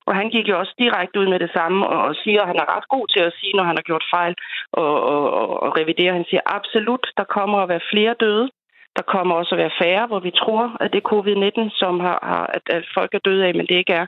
[0.09, 2.61] Og han gik jo også direkte ud med det samme og, og siger, at han
[2.63, 4.35] er ret god til at sige, når han har gjort fejl
[4.73, 6.13] og, og, og, og revidere.
[6.13, 8.49] Han siger absolut, der kommer at være flere døde.
[8.97, 12.19] Der kommer også at være færre, hvor vi tror, at det er covid-19, som har,
[12.23, 14.07] har at, at folk er døde af, men det ikke er.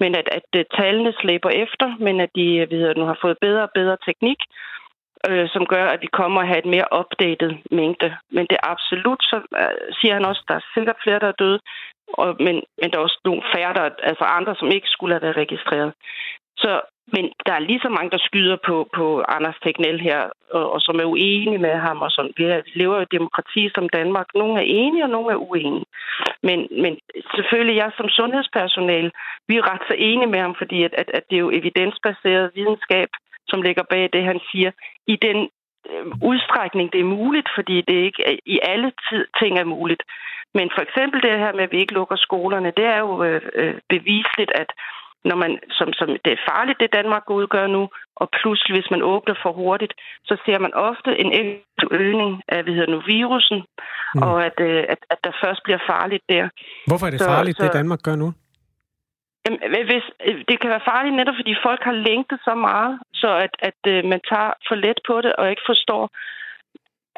[0.00, 3.38] Men at, at, at tallene slæber efter, men at de øh, vi nu har fået
[3.40, 4.40] bedre og bedre teknik,
[5.28, 8.16] øh, som gør, at vi kommer at have et mere opdateret mængde.
[8.30, 11.28] Men det er absolut, så øh, siger han også, at der er sikkert flere, der
[11.28, 11.60] er døde,
[12.22, 15.22] og, men, men der er også nogle færre, der, altså andre, som ikke skulle have
[15.22, 15.92] været registreret.
[16.56, 16.80] Så
[17.14, 20.80] men der er lige så mange, der skyder på, på Anders Tegnell her, og, og
[20.80, 21.98] som er uenige med ham.
[22.02, 22.32] Og sådan.
[22.36, 24.26] Vi lever i demokrati som Danmark.
[24.34, 25.86] Nogle er enige, og nogle er uenige.
[26.42, 26.98] Men, men
[27.34, 29.10] selvfølgelig, jeg som sundhedspersonale,
[29.48, 32.52] vi er ret så enige med ham, fordi at, at, at det er jo evidensbaseret
[32.54, 33.08] videnskab,
[33.48, 34.70] som ligger bag det, han siger.
[35.06, 35.48] I den
[35.90, 40.02] øh, udstrækning, det er muligt, fordi det ikke i alle tid, ting er muligt.
[40.54, 43.42] Men for eksempel det her med, at vi ikke lukker skolerne, det er jo øh,
[43.54, 44.70] øh bevisligt, at
[45.30, 47.82] når man, som, som det er farligt, det Danmark udgør nu,
[48.16, 49.94] og pludselig, hvis man åbner for hurtigt,
[50.28, 51.30] så ser man ofte en
[51.90, 53.58] øgning af, hvad hedder nu, virusen,
[54.14, 54.22] mm.
[54.22, 56.44] og at, øh, at, at der først bliver farligt der.
[56.86, 58.28] Hvorfor er det så, farligt, så, det Danmark gør nu?
[59.44, 59.60] Jamen,
[59.90, 63.54] hvis, øh, det kan være farligt netop, fordi folk har længtet så meget, så at,
[63.68, 66.04] at øh, man tager for let på det, og ikke forstår,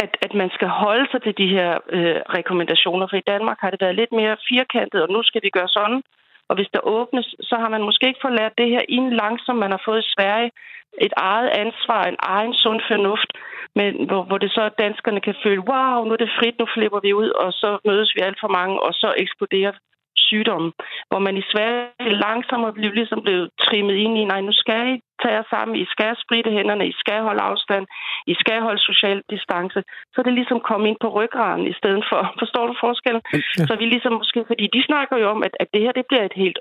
[0.04, 3.06] at, at man skal holde sig til de her øh, rekommendationer.
[3.10, 6.02] For i Danmark har det været lidt mere firkantet, og nu skal vi gøre sådan.
[6.48, 9.58] Og hvis der åbnes, så har man måske ikke fået lært det her ind langsomt,
[9.58, 10.50] man har fået i Sverige.
[11.06, 13.30] Et eget ansvar, en egen sund fornuft,
[13.74, 16.66] men hvor, hvor det så at danskerne kan føle, wow, nu er det frit, nu
[16.74, 19.72] flipper vi ud, og så mødes vi alt for mange, og så eksploderer
[20.28, 20.72] sygdomme,
[21.10, 24.94] hvor man i Sverige langsomt blive ligesom blevet trimmet ind i, nej, nu skal I
[25.22, 27.84] tage jer sammen, I skal spritte hænderne, I skal holde afstand,
[28.32, 29.78] I skal holde social distance.
[30.12, 32.20] Så er det ligesom komme ind på ryggraden i stedet for.
[32.42, 33.22] Forstår du forskellen?
[33.32, 33.66] Ja.
[33.68, 36.24] Så vi ligesom måske, fordi de snakker jo om, at, at det her det bliver
[36.24, 36.58] et helt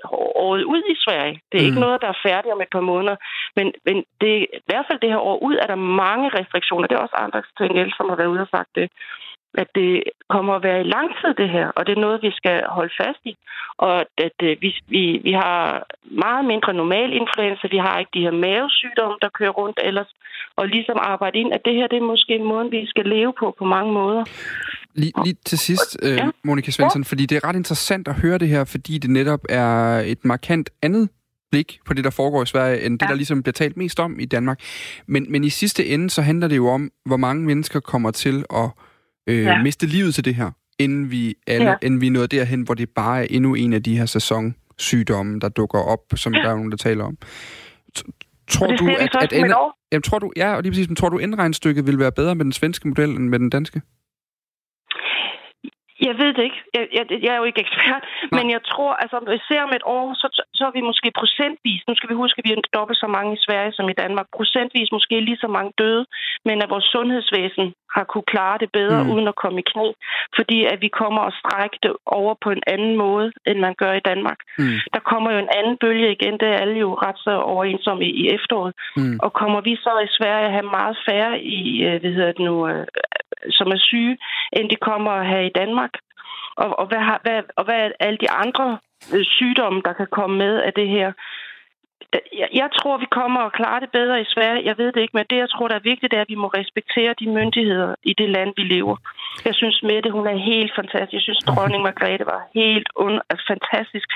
[0.48, 1.36] året ud i Sverige.
[1.50, 1.68] Det er mm.
[1.68, 3.16] ikke noget, der er færdigt om et par måneder.
[3.56, 6.86] Men, men det, i hvert fald det her år ud er der mange restriktioner.
[6.86, 8.88] Det er også andre ting, som har været ude og sagt det
[9.62, 9.92] at det
[10.34, 12.94] kommer at være i lang tid, det her, og det er noget, vi skal holde
[13.02, 13.34] fast i.
[13.86, 15.86] Og at øh, vi, vi, vi har
[16.24, 20.10] meget mindre normal influenza, vi har ikke de her mavesygdomme, der kører rundt ellers,
[20.56, 23.32] og ligesom arbejde ind, at det her det er måske en måde, vi skal leve
[23.40, 24.24] på på mange måder.
[24.94, 26.30] Lige, lige til sidst, øh, ja.
[26.44, 27.10] Monika Svensson, ja.
[27.10, 30.70] fordi det er ret interessant at høre det her, fordi det netop er et markant
[30.82, 31.08] andet
[31.50, 33.04] blik på det, der foregår i Sverige, end ja.
[33.04, 34.60] det, der ligesom bliver talt mest om i Danmark.
[35.06, 38.44] Men, men i sidste ende, så handler det jo om, hvor mange mennesker kommer til
[38.54, 38.70] at
[39.28, 39.62] øh, ja.
[39.62, 41.76] miste livet til det her, inden vi, alle, ja.
[41.82, 45.40] inden vi nået derhen, hvor det bare er endnu en af de her sæson sygdomme,
[45.40, 46.40] der dukker op, som ja.
[46.40, 47.16] der er nogen, der taler om.
[48.48, 49.54] Tror du, at, at ende,
[49.92, 52.44] jamen, tror du, ja, og lige præcis, men tror du, indregnstykket vil være bedre med
[52.44, 53.80] den svenske model end med den danske?
[56.06, 56.60] Jeg ved det ikke.
[56.76, 58.02] Jeg, jeg, jeg er jo ikke ekspert.
[58.04, 58.36] Nej.
[58.38, 60.26] Men jeg tror, altså om vi ser om et år, så,
[60.58, 63.30] så er vi måske procentvis, nu skal vi huske, at vi er dobbelt så mange
[63.36, 66.04] i Sverige som i Danmark, procentvis måske lige så mange døde,
[66.48, 69.10] men at vores sundhedsvæsen har kunne klare det bedre, mm.
[69.10, 69.88] uden at komme i knæ.
[70.36, 73.92] Fordi at vi kommer og strække det over på en anden måde, end man gør
[73.92, 74.38] i Danmark.
[74.58, 74.76] Mm.
[74.94, 78.10] Der kommer jo en anden bølge igen, det er alle jo ret så overensomme i,
[78.22, 78.74] i efteråret.
[78.96, 79.18] Mm.
[79.22, 82.44] Og kommer vi så i Sverige at have meget færre i, øh, hvad hedder det
[82.48, 82.86] nu, øh,
[83.50, 84.18] som er syge,
[84.52, 85.90] end de kommer at have i Danmark.
[86.62, 88.78] Og, og, hvad, har, hvad, og hvad er alle de andre
[89.14, 91.12] øh, sygdomme, der kan komme med af det her?
[92.12, 94.66] Jeg, jeg tror, vi kommer at klare det bedre i Sverige.
[94.68, 96.48] Jeg ved det ikke, men det, jeg tror, der er vigtigt, er, at vi må
[96.60, 98.96] respektere de myndigheder i det land, vi lever.
[99.48, 101.12] Jeg synes, Mette, hun er helt fantastisk.
[101.18, 104.08] Jeg synes, dronning Margrethe var helt und- altså, fantastisk.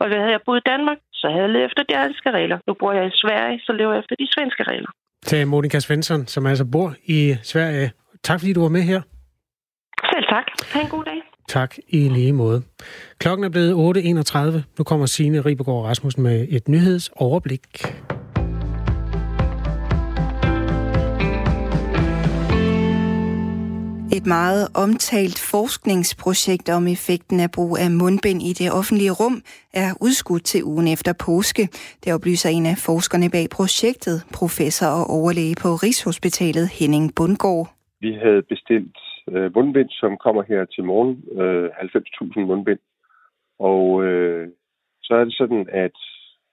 [0.00, 2.58] Og hvis havde jeg boet i Danmark, så havde jeg levet efter de danske regler.
[2.66, 4.90] Nu bor jeg i Sverige, så lever jeg efter de svenske regler.
[5.22, 7.92] Til Monika Svensson, som altså bor i Sverige.
[8.22, 9.00] Tak fordi du var med her.
[10.12, 10.46] Selv tak.
[10.72, 11.20] Ha' en god dag.
[11.56, 12.62] Tak i lige måde.
[13.18, 14.62] Klokken er blevet 8.31.
[14.78, 17.66] Nu kommer Signe Ribergaard Rasmussen med et nyhedsoverblik.
[24.16, 29.42] Et meget omtalt forskningsprojekt om effekten af brug af mundbind i det offentlige rum
[29.74, 31.68] er udskudt til ugen efter påske.
[32.04, 37.74] Det oplyser en af forskerne bag projektet, professor og overlæge på Rigshospitalet Henning Bundgaard.
[38.00, 38.96] Vi havde bestilt
[39.30, 41.40] øh, mundbind, som kommer her til morgen.
[41.40, 42.78] Øh, 90.000 mundbind.
[43.58, 44.48] Og øh,
[45.02, 45.96] så er det sådan, at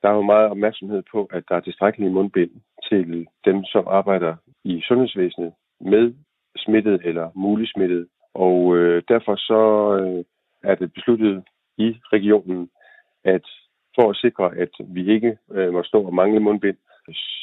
[0.01, 2.51] der er jo meget opmærksomhed på, at der er tilstrækkelige mundbind
[2.89, 6.13] til dem, som arbejder i sundhedsvæsenet med
[6.57, 8.07] smittet eller muligt smittet.
[8.33, 9.61] Og øh, derfor så
[10.01, 10.23] øh,
[10.71, 11.43] er det besluttet
[11.77, 12.69] i regionen,
[13.23, 13.45] at
[13.95, 16.77] for at sikre, at vi ikke øh, må stå og mangle mundbind,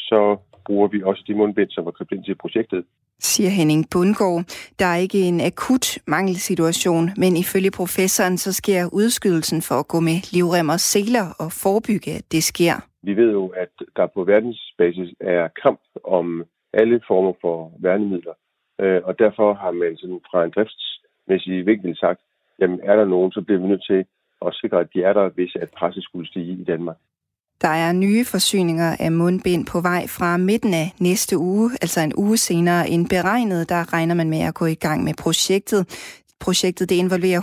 [0.08, 2.84] så bruger vi også de mundbind, som var købt ind til projektet
[3.18, 4.44] siger Henning Bundgaard.
[4.78, 10.00] Der er ikke en akut mangelsituation, men ifølge professoren så sker udskydelsen for at gå
[10.00, 12.74] med livrem og seler og forebygge, at det sker.
[13.02, 18.36] Vi ved jo, at der på verdensbasis er kamp om alle former for værnemidler,
[18.80, 22.20] øh, og derfor har man sådan fra en driftsmæssig vinkel sagt,
[22.60, 24.04] jamen er der nogen, så bliver vi nødt til
[24.46, 26.96] at sikre, at de er der, hvis at presset skulle stige i Danmark.
[27.60, 32.12] Der er nye forsyninger af mundbind på vej fra midten af næste uge, altså en
[32.16, 33.68] uge senere end beregnet.
[33.68, 35.86] Der regner man med at gå i gang med projektet.
[36.40, 37.40] Projektet det involverer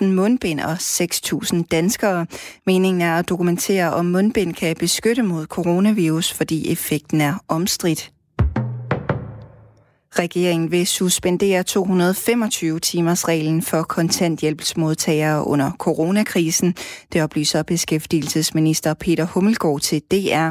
[0.00, 2.26] 180.000 mundbind og 6.000 danskere.
[2.66, 8.12] Meningen er at dokumentere, om mundbind kan beskytte mod coronavirus, fordi effekten er omstridt.
[10.18, 16.74] Regeringen vil suspendere 225-timers-reglen for kontanthjælpsmodtagere under coronakrisen.
[17.12, 20.50] Det oplyser beskæftigelsesminister Peter Hummelgaard til DR.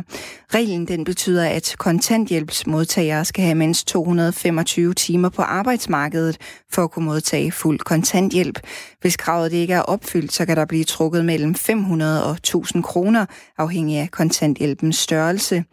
[0.54, 6.38] Reglen den betyder, at kontanthjælpsmodtagere skal have mindst 225 timer på arbejdsmarkedet
[6.71, 8.60] for at kunne modtage fuld kontanthjælp.
[9.01, 13.25] Hvis kravet ikke er opfyldt, så kan der blive trukket mellem 500 og 1000 kroner,
[13.58, 15.63] afhængig af kontanthjælpens størrelse.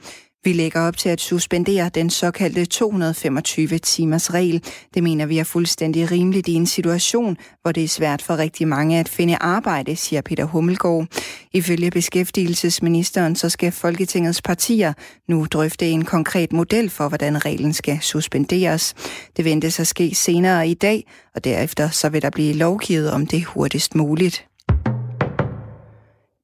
[0.45, 4.65] Vi lægger op til at suspendere den såkaldte 225-timers regel.
[4.95, 8.69] Det mener vi er fuldstændig rimeligt i en situation, hvor det er svært for rigtig
[8.69, 11.07] mange at finde arbejde, siger Peter Hummelgaard.
[11.53, 14.93] Ifølge beskæftigelsesministeren så skal Folketingets partier
[15.29, 18.95] nu drøfte en konkret model for, hvordan reglen skal suspenderes.
[19.37, 23.27] Det ventes at ske senere i dag, og derefter så vil der blive lovgivet om
[23.27, 24.47] det hurtigst muligt.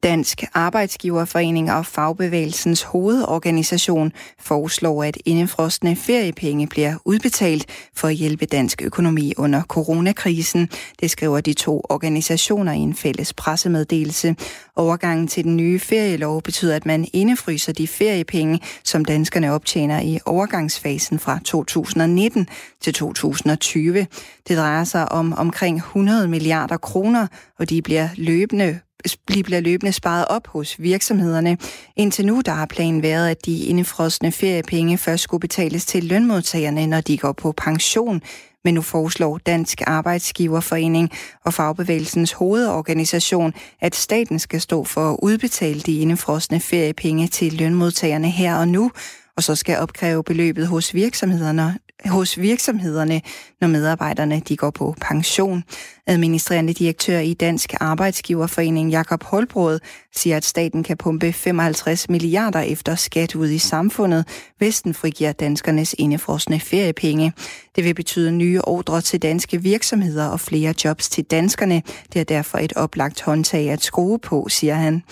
[0.03, 8.83] Dansk Arbejdsgiverforening og Fagbevægelsens hovedorganisation foreslår, at indefrostende feriepenge bliver udbetalt for at hjælpe dansk
[8.83, 10.71] økonomi under coronakrisen.
[11.01, 14.37] Det skriver de to organisationer i en fælles pressemeddelelse.
[14.77, 20.19] Overgangen til den nye ferielov betyder, at man indefryser de feriepenge, som danskerne optjener i
[20.27, 22.49] overgangsfasen fra 2019
[22.81, 24.07] til 2020.
[24.49, 27.27] Det drejer sig om omkring 100 milliarder kroner,
[27.59, 28.81] og de bliver løbende
[29.27, 31.59] bliver løbende sparet op hos virksomhederne.
[31.97, 36.87] Indtil nu der har planen været, at de indefrosne feriepenge først skulle betales til lønmodtagerne,
[36.87, 38.23] når de går på pension.
[38.65, 41.11] Men nu foreslår Dansk Arbejdsgiverforening
[41.45, 48.31] og Fagbevægelsens hovedorganisation, at staten skal stå for at udbetale de indefrosne feriepenge til lønmodtagerne
[48.31, 48.91] her og nu,
[49.37, 53.21] og så skal opkræve beløbet hos virksomhederne, hos virksomhederne,
[53.61, 55.65] når medarbejderne de går på pension.
[56.07, 59.79] Administrerende direktør i Dansk Arbejdsgiverforening Jakob Holbrod
[60.15, 65.33] siger, at staten kan pumpe 55 milliarder efter skat ud i samfundet, hvis den frigiver
[65.33, 67.33] danskernes indefrosne feriepenge.
[67.77, 71.83] Det vil betyde nye ordre til danske virksomheder og flere jobs til danskerne.
[72.13, 75.03] Det er derfor et oplagt håndtag at skrue på, siger han.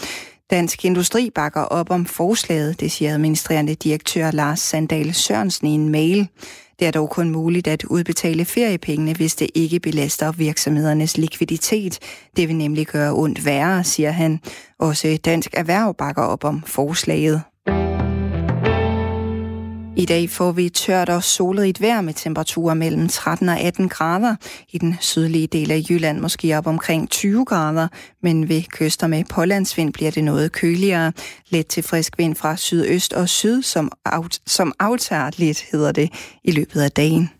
[0.51, 5.89] Dansk Industri bakker op om forslaget, det siger administrerende direktør Lars Sandal Sørensen i en
[5.89, 6.29] mail.
[6.79, 11.99] Det er dog kun muligt at udbetale feriepengene, hvis det ikke belaster virksomhedernes likviditet.
[12.37, 14.41] Det vil nemlig gøre ondt værre, siger han.
[14.79, 17.43] Også Dansk Erhverv bakker op om forslaget.
[19.99, 24.37] I dag får vi tørt og solrigt vejr med temperaturer mellem 13 og 18 grader.
[24.73, 27.89] I den sydlige del af Jylland måske op omkring 20 grader,
[28.23, 31.13] men ved kyster med pålandsvind bliver det noget køligere.
[31.49, 36.13] Let til frisk vind fra sydøst og syd, som, out, som aftager lidt, hedder det,
[36.45, 37.31] i løbet af dagen.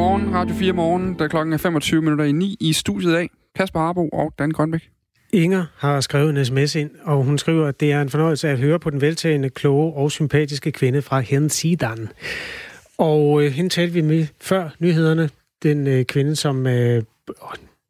[0.00, 3.80] Godmorgen, Radio 4 Morgen, der klokken er 25 minutter i 9 i studiet af Kasper
[3.80, 4.90] Harbo og Dan Grønbæk.
[5.32, 8.58] Inger har skrevet en sms ind, og hun skriver, at det er en fornøjelse at
[8.58, 12.08] høre på den veltagende, kloge og sympatiske kvinde fra Hensidan.
[12.98, 15.30] Og øh, hende talte vi med før nyhederne.
[15.62, 16.66] Den øh, kvinde, som...
[16.66, 17.02] Øh,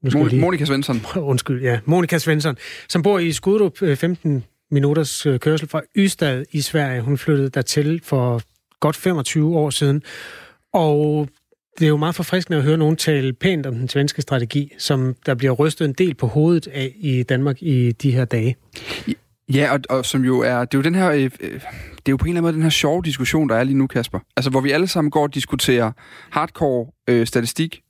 [0.02, 0.40] nu Mon- lige...
[0.40, 0.96] Monika Svensson.
[1.30, 1.80] Undskyld, ja.
[1.84, 2.56] Monika Svensson,
[2.88, 7.00] som bor i Skudrup, øh, 15 minutters øh, kørsel fra Ystad i Sverige.
[7.00, 8.42] Hun flyttede dertil for
[8.80, 10.02] godt 25 år siden.
[10.72, 11.28] Og
[11.80, 15.16] det er jo meget forfriskende at høre nogen tale pænt om den svenske strategi, som
[15.26, 18.56] der bliver rystet en del på hovedet af i Danmark i de her dage.
[19.54, 22.16] Ja, og, og som jo er, det er jo den her, øh, det er jo
[22.16, 24.18] på en eller anden måde den her sjove diskussion, der er lige nu, Kasper.
[24.36, 25.92] Altså, hvor vi alle sammen går og diskuterer
[26.30, 27.80] hardcore øh, statistik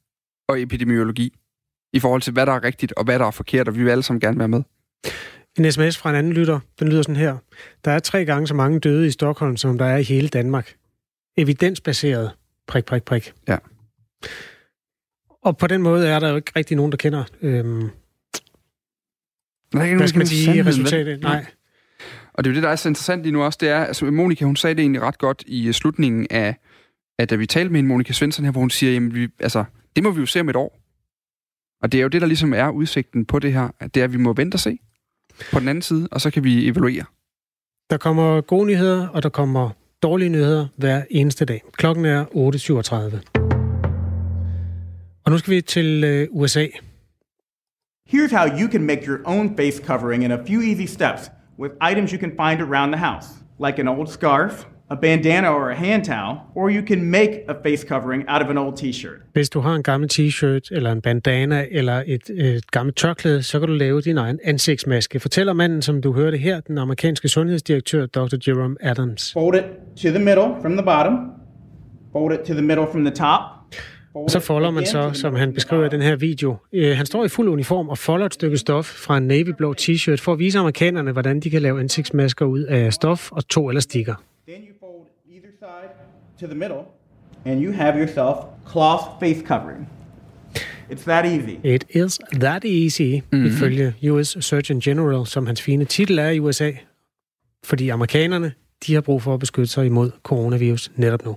[0.49, 1.35] og epidemiologi
[1.93, 3.91] i forhold til, hvad der er rigtigt og hvad der er forkert, og vi vil
[3.91, 4.63] alle sammen gerne være med.
[5.59, 7.37] En sms fra en anden lytter, den lyder sådan her.
[7.85, 10.75] Der er tre gange så mange døde i Stockholm, som der er i hele Danmark.
[11.37, 12.31] Evidensbaseret.
[12.67, 13.33] Prik, prik, prik.
[13.49, 13.57] Ja.
[15.43, 17.25] Og på den måde er der jo ikke rigtig nogen, der kender...
[17.43, 17.91] Øhm,
[19.73, 20.65] der er ikke hvad skal man sige?
[20.65, 21.21] Resultatet?
[21.21, 21.47] Nej.
[22.35, 24.05] Og det er jo det, der er så interessant lige nu også, det er, altså
[24.05, 26.57] Monika, hun sagde det egentlig ret godt i øh, slutningen af,
[27.19, 29.65] at da vi talte med en Monika Svensson her, hvor hun siger, jamen vi, altså,
[29.97, 30.81] det må vi jo se om et år.
[31.83, 34.05] Og det er jo det, der ligesom er udsigten på det her, at det er,
[34.05, 34.79] at vi må vente og se
[35.53, 37.05] på den anden side, og så kan vi evaluere.
[37.91, 39.71] Der kommer gode nyheder, og der kommer
[40.03, 41.63] dårlige nyheder hver eneste dag.
[41.77, 43.40] Klokken er 8.37.
[45.31, 46.67] Og nu skal vi til øh, USA.
[48.09, 51.73] Here's how you can make your own face covering in a few easy steps with
[51.91, 53.29] items you can find around the house,
[53.67, 57.55] like an old scarf, a bandana or a hand towel, or you can make a
[57.65, 59.21] face covering out of an old t-shirt.
[59.33, 63.59] Hvis du har en gammel t-shirt, eller en bandana, eller et, et gammelt tørklæde, så
[63.59, 65.21] kan du lave din egen ansigtsmaske.
[65.21, 68.37] Fortæller manden, som du hørte her, den amerikanske sundhedsdirektør, Dr.
[68.49, 69.33] Jerome Adams.
[69.33, 69.65] Fold it
[70.03, 71.15] to the middle from the bottom.
[72.13, 73.60] Fold it to the middle from the top.
[74.15, 76.57] Og så folder man så, som han beskriver i den her video.
[76.73, 80.21] Øh, han står i fuld uniform og folder et stykke stof fra en navyblå t-shirt
[80.21, 83.81] for at vise amerikanerne, hvordan de kan lave ansigtsmasker ud af stof og to eller
[83.81, 84.15] stikker.
[84.49, 85.91] Then you fold either side
[86.41, 86.81] to the middle,
[87.45, 88.37] and you have yourself
[88.73, 89.89] cloth face covering.
[90.91, 91.57] It's that easy.
[91.65, 93.47] It is that easy, mm-hmm.
[93.47, 96.71] ifølge US Surgeon General, som hans fine titel er i USA.
[97.65, 98.53] Fordi amerikanerne,
[98.87, 101.37] de har brug for at beskytte sig imod coronavirus netop nu.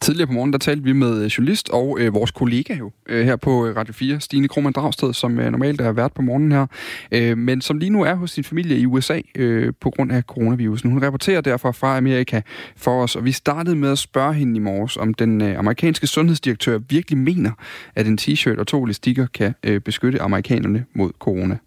[0.00, 3.24] Tidligere på morgen, der talte vi med øh, journalist og øh, vores kollega jo, øh,
[3.24, 6.52] her på øh, Radio 4, Stine Krohmann Dragsted, som øh, normalt er vært på morgenen
[6.52, 6.66] her,
[7.12, 10.22] øh, men som lige nu er hos sin familie i USA øh, på grund af
[10.22, 10.90] coronavirusen.
[10.90, 12.40] Hun rapporterer derfor fra Amerika
[12.76, 16.06] for os, og vi startede med at spørge hende i morges, om den øh, amerikanske
[16.06, 17.50] sundhedsdirektør virkelig mener,
[17.94, 21.58] at en t-shirt og to elastikker kan øh, beskytte amerikanerne mod corona.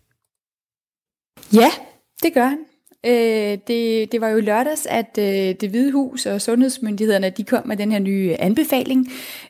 [1.54, 1.70] Ja,
[2.24, 2.58] det gør han.
[3.06, 7.68] Øh, det, det var jo lørdags, at øh, det Hvide Hus og sundhedsmyndighederne de kom
[7.68, 9.08] med den her nye anbefaling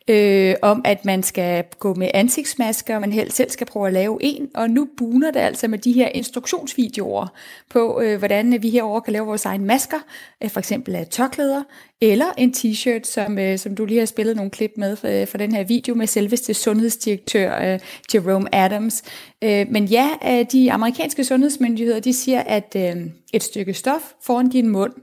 [0.07, 4.17] øh, om, at man skal gå med ansigtsmasker, man helst selv skal prøve at lave
[4.21, 7.27] en, og nu buner det altså med de her instruktionsvideoer
[7.69, 9.99] på, øh, hvordan vi herover kan lave vores egne masker,
[10.43, 11.63] øh, for eksempel af tørklæder,
[12.01, 15.37] eller en t-shirt, som, øh, som du lige har spillet nogle klip med for, for
[15.37, 17.79] den her video med selveste sundhedsdirektør øh,
[18.13, 19.03] Jerome Adams.
[19.43, 24.49] Øh, men ja, øh, de amerikanske sundhedsmyndigheder, de siger, at øh, et stykke stof foran
[24.49, 24.93] din mund,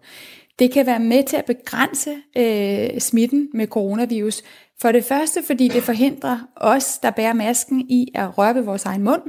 [0.59, 4.43] det kan være med til at begrænse øh, smitten med coronavirus.
[4.81, 8.85] For det første, fordi det forhindrer os, der bærer masken, i at røre ved vores
[8.85, 9.23] egen mund,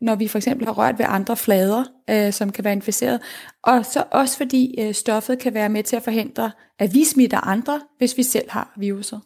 [0.00, 3.20] når vi for eksempel har rørt ved andre flader, øh, som kan være inficeret.
[3.62, 7.40] Og så også fordi øh, stoffet kan være med til at forhindre, at vi smitter
[7.40, 9.20] andre, hvis vi selv har viruset.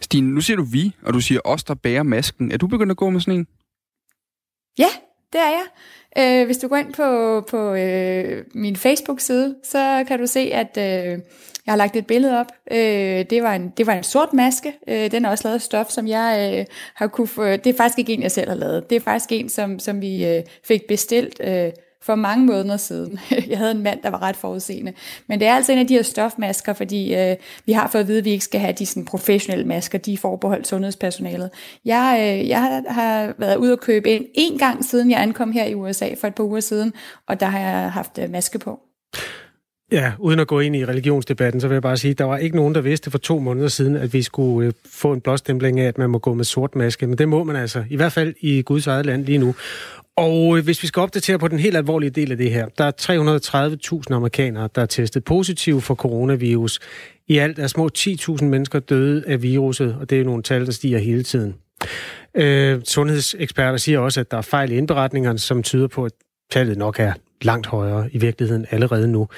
[0.00, 2.52] Stine, nu siger du vi, og du siger os, der bærer masken.
[2.52, 3.46] Er du begyndt at gå med sådan en?
[4.78, 4.88] Ja,
[5.34, 5.66] det er jeg.
[6.18, 10.78] Øh, hvis du går ind på, på øh, min Facebook-side, så kan du se, at
[10.78, 11.18] øh,
[11.66, 12.46] jeg har lagt et billede op.
[12.70, 14.72] Øh, det, var en, det var en sort maske.
[14.88, 17.44] Øh, den er også lavet af stof, som jeg øh, har kunne få.
[17.44, 18.90] Det er faktisk ikke en, jeg selv har lavet.
[18.90, 21.70] Det er faktisk en, som, som vi øh, fik bestilt øh,
[22.04, 23.18] for mange måneder siden.
[23.50, 24.92] Jeg havde en mand, der var ret forudseende.
[25.26, 27.36] Men det er altså en af de her stofmasker, fordi øh,
[27.66, 30.12] vi har fået at vide, at vi ikke skal have de sådan, professionelle masker, de
[30.12, 31.50] er forbeholdt sundhedspersonalet.
[31.84, 35.64] Jeg, øh, jeg har, været ude og købe en en gang siden jeg ankom her
[35.64, 36.92] i USA for et par uger siden,
[37.28, 38.80] og der har jeg haft øh, maske på.
[39.94, 42.36] Ja, uden at gå ind i religionsdebatten, så vil jeg bare sige, at der var
[42.36, 45.80] ikke nogen, der vidste for to måneder siden, at vi skulle øh, få en blåstempling
[45.80, 47.06] af, at man må gå med sort maske.
[47.06, 49.54] Men det må man altså, i hvert fald i Guds eget land lige nu.
[50.16, 52.84] Og øh, hvis vi skal opdatere på den helt alvorlige del af det her, der
[52.84, 56.80] er 330.000 amerikanere, der er testet positiv for coronavirus.
[57.28, 60.72] I alt er små 10.000 mennesker døde af viruset, og det er nogle tal, der
[60.72, 61.54] stiger hele tiden.
[62.34, 66.12] Øh, sundhedseksperter siger også, at der er fejl i indberetningerne, som tyder på, at
[66.50, 67.12] tallet nok er
[67.44, 69.28] langt højere i virkeligheden allerede nu.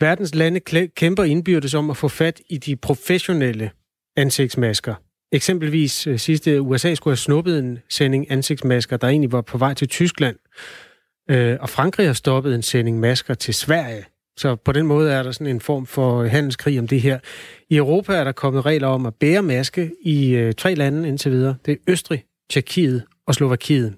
[0.00, 0.60] Verdens lande
[0.96, 3.70] kæmper indbyrdes om at få fat i de professionelle
[4.16, 4.94] ansigtsmasker.
[5.32, 9.74] Eksempelvis øh, sidste USA skulle have snuppet en sending ansigtsmasker, der egentlig var på vej
[9.74, 10.36] til Tyskland.
[11.30, 14.04] Øh, og Frankrig har stoppet en sending masker til Sverige.
[14.36, 17.18] Så på den måde er der sådan en form for handelskrig om det her.
[17.70, 21.32] I Europa er der kommet regler om at bære maske i øh, tre lande indtil
[21.32, 21.56] videre.
[21.66, 23.94] Det er Østrig, Tjekkiet og Slovakiet.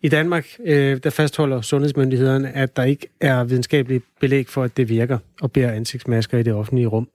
[0.00, 4.88] I Danmark, øh, der fastholder sundhedsmyndighederne, at der ikke er videnskabeligt belæg for, at det
[4.88, 7.08] virker at bære ansigtsmasker i det offentlige rum.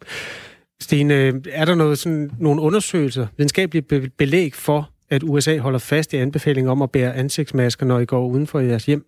[0.81, 1.13] Stine,
[1.51, 6.71] er der noget, sådan, nogle undersøgelser, videnskabelige belæg for, at USA holder fast i anbefalingen
[6.71, 9.05] om at bære ansigtsmasker, når I går uden for jeres hjem?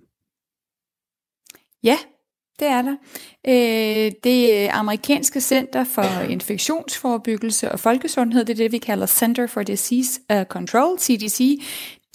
[1.83, 1.97] Ja,
[2.59, 2.95] det er der.
[3.47, 9.63] Øh, det amerikanske Center for Infektionsforebyggelse og Folkesundhed, det er det, vi kalder Center for
[9.63, 11.61] Disease øh, Control, CDC,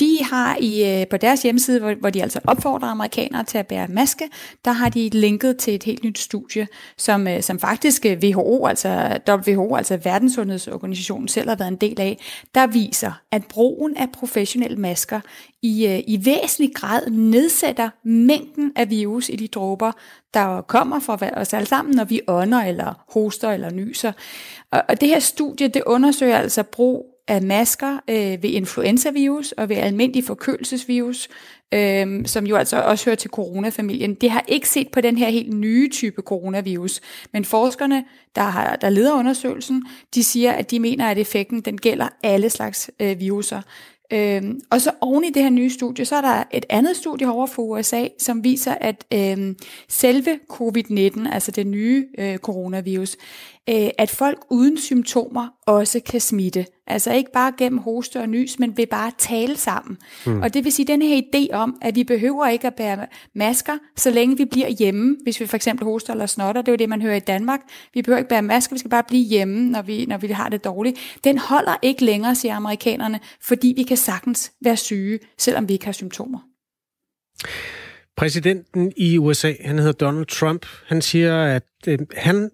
[0.01, 3.67] de har i, øh, på deres hjemmeside, hvor, hvor de altså opfordrer amerikanere til at
[3.67, 4.29] bære maske,
[4.65, 6.67] der har de linket til et helt nyt studie,
[6.97, 12.01] som, øh, som faktisk øh, WHO, altså WHO, altså Verdenssundhedsorganisationen selv har været en del
[12.01, 12.19] af,
[12.55, 15.21] der viser, at brugen af professionelle masker
[15.63, 19.93] i, i væsentlig grad nedsætter mængden af virus i de dråber,
[20.35, 24.13] der kommer fra os alle sammen, når vi ånder eller hoster eller nyser.
[24.71, 29.68] Og, og det her studie, det undersøger altså brug af masker øh, ved influenzavirus og
[29.68, 31.29] ved almindelig forkølelsesvirus,
[31.75, 34.14] øh, som jo altså også hører til coronafamilien.
[34.14, 37.01] Det har ikke set på den her helt nye type coronavirus,
[37.33, 38.05] men forskerne,
[38.37, 39.83] der, har, der leder undersøgelsen,
[40.14, 43.61] de siger, at de mener, at effekten den gælder alle slags øh, viruser.
[44.12, 47.31] Øhm, og så oven i det her nye studie, så er der et andet studie
[47.31, 49.57] over for USA, som viser, at øhm,
[49.89, 53.16] selve covid-19, altså det nye øh, coronavirus,
[53.71, 56.67] øh, at folk uden symptomer også kan smitte.
[56.87, 59.99] Altså ikke bare gennem hoste og nys, men ved bare tale sammen.
[60.27, 60.43] Mm.
[60.43, 63.79] Og det vil sige den her idé om, at vi behøver ikke at bære masker,
[63.97, 66.62] så længe vi bliver hjemme, hvis vi for eksempel hoster eller snotter.
[66.62, 67.61] Det er jo det, man hører i Danmark.
[67.95, 70.49] Vi behøver ikke bære masker, vi skal bare blive hjemme, når vi, når vi har
[70.49, 71.19] det dårligt.
[71.25, 75.85] Den holder ikke længere, siger amerikanerne, fordi vi kan sagtens være syge, selvom vi ikke
[75.85, 76.39] har symptomer.
[78.17, 82.51] Præsidenten i USA, han hedder Donald Trump, han siger, at øh, han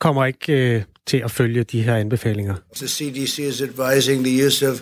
[0.00, 2.54] kommer ikke øh, til at følge de her anbefalinger.
[2.76, 4.80] The CDC is advising the use of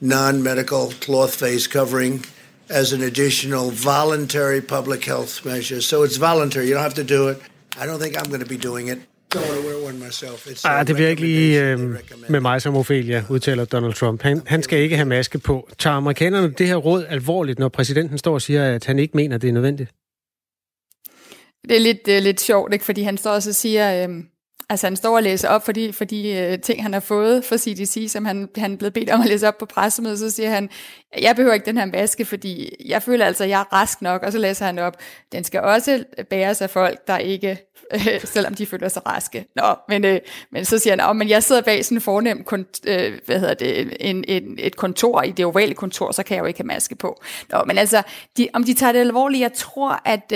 [0.00, 2.26] non-medical cloth face covering
[2.68, 5.80] as an additional voluntary public health measure.
[5.80, 6.66] So it's voluntary.
[6.66, 7.36] You don't have to do it.
[7.82, 8.98] I don't think I'm going to be doing it.
[10.64, 11.78] Ah, det bliver ikke lige øh,
[12.28, 14.22] med mig som Ophelia, udtaler Donald Trump.
[14.22, 15.68] Han, han skal ikke have maske på.
[15.78, 19.38] Tager amerikanerne det her råd alvorligt, når præsidenten står og siger, at han ikke mener,
[19.38, 19.90] det er nødvendigt?
[21.68, 22.84] Det er lidt, det er lidt sjovt, ikke?
[22.84, 24.14] fordi han står og så siger, øh,
[24.68, 27.44] Altså han står og læser op for de, for de øh, ting, han har fået
[27.44, 30.30] fra CDC, som han, han er blevet bedt om at læse op på pressemødet, så
[30.30, 30.70] siger han,
[31.20, 34.22] jeg behøver ikke den her maske, fordi jeg føler altså, at jeg er rask nok,
[34.22, 34.96] og så læser han op,
[35.32, 37.58] den skal også bæres af folk, der ikke,
[37.94, 39.46] øh, selvom de føler sig raske.
[39.56, 40.20] Nå, men, øh,
[40.52, 42.80] men så siger han, men jeg sidder bag sådan en fornem, kont-
[43.26, 46.46] hvad hedder det, en, en, et kontor, i det ovale kontor, så kan jeg jo
[46.46, 47.22] ikke have maske på.
[47.52, 48.02] Nå, men altså,
[48.36, 50.32] de, om de tager det alvorligt, jeg tror, at,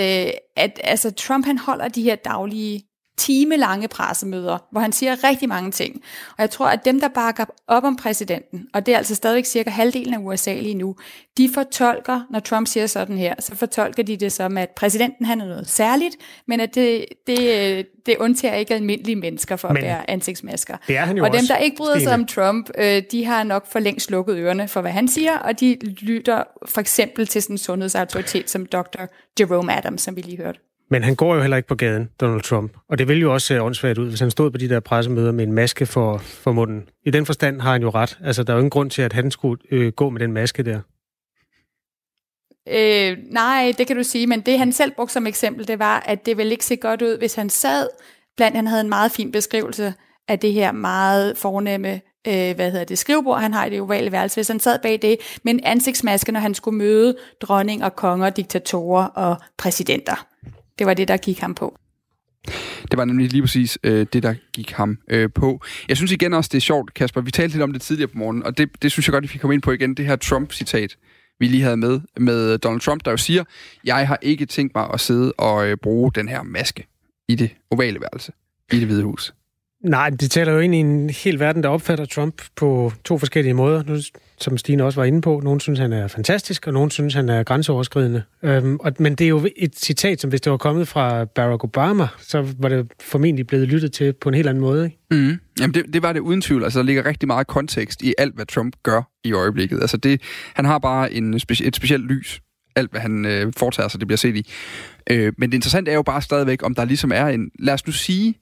[0.57, 5.71] at altså, Trump han holder de her daglige timelange pressemøder, hvor han siger rigtig mange
[5.71, 5.95] ting.
[6.29, 9.45] Og jeg tror, at dem, der bakker op om præsidenten, og det er altså stadigvæk
[9.45, 10.95] cirka halvdelen af USA lige nu,
[11.37, 15.41] de fortolker, når Trump siger sådan her, så fortolker de det som, at præsidenten han
[15.41, 16.15] er noget særligt,
[16.47, 20.77] men at det, det, det undtager ikke almindelige mennesker for at men, bære ansigtsmasker.
[20.87, 23.43] Det er han jo og dem, der ikke bryder sig om Trump, øh, de har
[23.43, 27.41] nok for længst lukket ørerne for, hvad han siger, og de lytter for eksempel til
[27.41, 29.01] sådan en sundhedsautoritet som Dr.
[29.39, 30.59] Jerome Adams, som vi lige hørte.
[30.91, 32.77] Men han går jo heller ikke på gaden, Donald Trump.
[32.89, 35.31] Og det ville jo også se åndssvagt ud, hvis han stod på de der pressemøder
[35.31, 36.89] med en maske for, for munden.
[37.05, 38.17] I den forstand har han jo ret.
[38.23, 40.63] Altså, der er jo ingen grund til, at han skulle øh, gå med den maske
[40.63, 40.79] der.
[42.69, 45.99] Øh, nej, det kan du sige, men det han selv brugte som eksempel, det var,
[45.99, 47.87] at det ville ikke se godt ud, hvis han sad
[48.37, 49.93] blandt, han havde en meget fin beskrivelse
[50.27, 54.11] af det her meget fornemme øh, hvad hedder det, skrivebord, han har i det ovale
[54.11, 57.95] værelse, hvis han sad bag det med en ansigtsmaske, når han skulle møde dronning og
[57.95, 60.27] konger, diktatorer og præsidenter.
[60.79, 61.77] Det var det, der gik ham på.
[62.91, 65.61] Det var nemlig lige præcis øh, det, der gik ham øh, på.
[65.89, 67.21] Jeg synes igen også, det er sjovt, Kasper.
[67.21, 69.29] Vi talte lidt om det tidligere på morgenen, og det, det synes jeg godt, at
[69.29, 69.93] vi kan komme ind på igen.
[69.93, 70.97] Det her Trump-citat,
[71.39, 73.43] vi lige havde med, med Donald Trump, der jo siger,
[73.83, 76.87] jeg har ikke tænkt mig at sidde og øh, bruge den her maske
[77.27, 78.31] i det ovale værelse,
[78.71, 79.33] i det hvide hus.
[79.83, 83.53] Nej, det taler jo ind i en hel verden, der opfatter Trump på to forskellige
[83.53, 83.83] måder.
[83.83, 83.97] Nu,
[84.39, 85.41] som Stine også var inde på.
[85.43, 88.23] Nogle synes, han er fantastisk, og nogle synes, han er grænseoverskridende.
[88.43, 91.63] Øhm, og, men det er jo et citat, som hvis det var kommet fra Barack
[91.63, 94.85] Obama, så var det formentlig blevet lyttet til på en helt anden måde.
[94.85, 94.97] Ikke?
[95.11, 95.39] Mm.
[95.59, 96.63] Jamen det, det var det uden tvivl.
[96.63, 99.81] Altså, der ligger rigtig meget kontekst i alt, hvad Trump gør i øjeblikket.
[99.81, 100.21] Altså, det,
[100.53, 102.41] han har bare en speci- et specielt lys
[102.75, 104.51] alt, hvad han øh, foretager sig, det bliver set i.
[105.09, 107.51] Øh, men det interessante er jo bare stadigvæk, om der ligesom er en...
[107.59, 108.35] Lad os nu sige,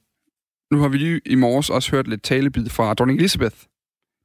[0.71, 3.55] nu har vi lige i morges også hørt lidt talebid fra dronning Elizabeth,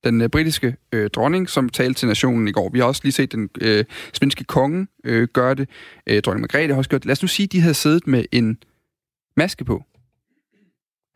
[0.04, 2.68] den øh, britiske øh, dronning, som talte til nationen i går.
[2.68, 5.68] Vi har også lige set den øh, svenske konge øh, gøre det.
[6.06, 7.06] Øh, dronning Margrethe har også gjort det.
[7.06, 8.58] Lad os nu sige, at de havde siddet med en
[9.36, 9.84] maske på.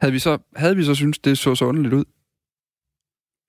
[0.00, 2.04] Havde vi så, havde vi så synes det så så underligt ud?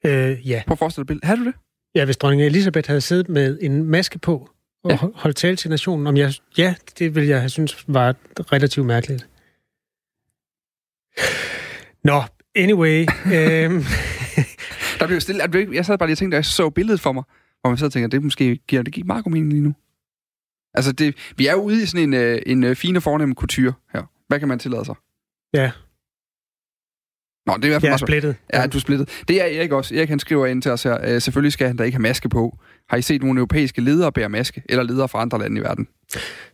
[0.05, 0.63] Øh, ja.
[0.67, 1.25] Prøv at forestille dig billedet.
[1.25, 1.53] Havde du det?
[1.95, 4.49] Ja, hvis dronning Elisabeth havde siddet med en maske på
[4.83, 4.97] og ja.
[5.15, 8.15] holdt tale til nationen, om jeg, ja, det ville jeg have synes var
[8.51, 9.27] relativt mærkeligt.
[12.03, 12.21] Nå,
[12.55, 13.05] anyway.
[13.25, 13.83] øhm.
[14.99, 15.67] Der blev stille.
[15.73, 17.23] Jeg sad bare lige og tænkte, at jeg så billedet for mig,
[17.61, 19.73] hvor man så tænker, det måske giver det gik meget god mening lige nu.
[20.73, 23.35] Altså, det, vi er jo ude i sådan en, øh, en, en fin og fornem
[23.35, 24.03] kultur her.
[24.27, 24.95] Hvad kan man tillade sig?
[25.53, 25.71] Ja.
[27.45, 28.35] Nå, det er i hvert fald jeg er splittet.
[28.53, 29.09] Ja, du er splittet.
[29.27, 29.95] Det er Erik også.
[29.95, 32.29] Erik han skriver ind til os her, øh, selvfølgelig skal han da ikke have maske
[32.29, 32.57] på.
[32.89, 35.87] Har I set nogle europæiske ledere bære maske, eller ledere fra andre lande i verden?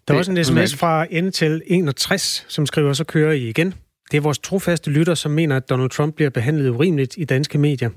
[0.08, 3.74] Der er også en sms fra N til 61, som skriver, så kører I igen.
[4.12, 7.58] Det er vores trofaste lytter, som mener, at Donald Trump bliver behandlet urimeligt i danske
[7.58, 7.90] medier.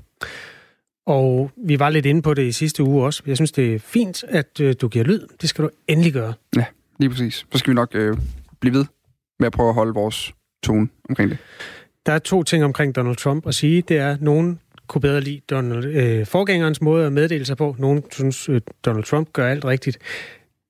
[1.05, 3.23] Og vi var lidt inde på det i sidste uge også.
[3.25, 5.21] Jeg synes, det er fint, at øh, du giver lyd.
[5.41, 6.33] Det skal du endelig gøre.
[6.55, 6.65] Ja,
[6.99, 7.45] lige præcis.
[7.51, 8.17] Så skal vi nok øh,
[8.59, 8.85] blive ved
[9.39, 10.33] med at prøve at holde vores
[10.63, 11.37] tone omkring det.
[12.05, 13.81] Der er to ting omkring Donald Trump at sige.
[13.81, 17.75] Det er, at nogen kunne bedre lide Donald, øh, forgængerens måde at meddele sig på.
[17.79, 19.97] Nogen synes, at Donald Trump gør alt rigtigt.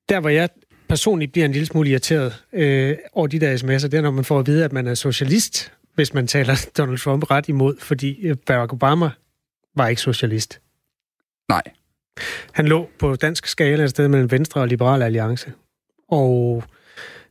[0.09, 0.49] Der, hvor jeg
[0.89, 4.25] personligt bliver en lille smule irriteret øh, over de der sms'er, det er, når man
[4.25, 8.27] får at vide, at man er socialist, hvis man taler Donald Trump ret imod, fordi
[8.27, 9.09] øh, Barack Obama
[9.75, 10.61] var ikke socialist.
[11.49, 11.61] Nej.
[12.51, 15.51] Han lå på dansk skala et sted mellem Venstre og Liberal Alliance.
[16.09, 16.63] Og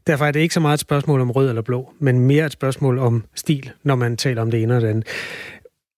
[0.07, 2.53] derfor er det ikke så meget et spørgsmål om rød eller blå, men mere et
[2.53, 5.07] spørgsmål om stil, når man taler om det ene og det andet.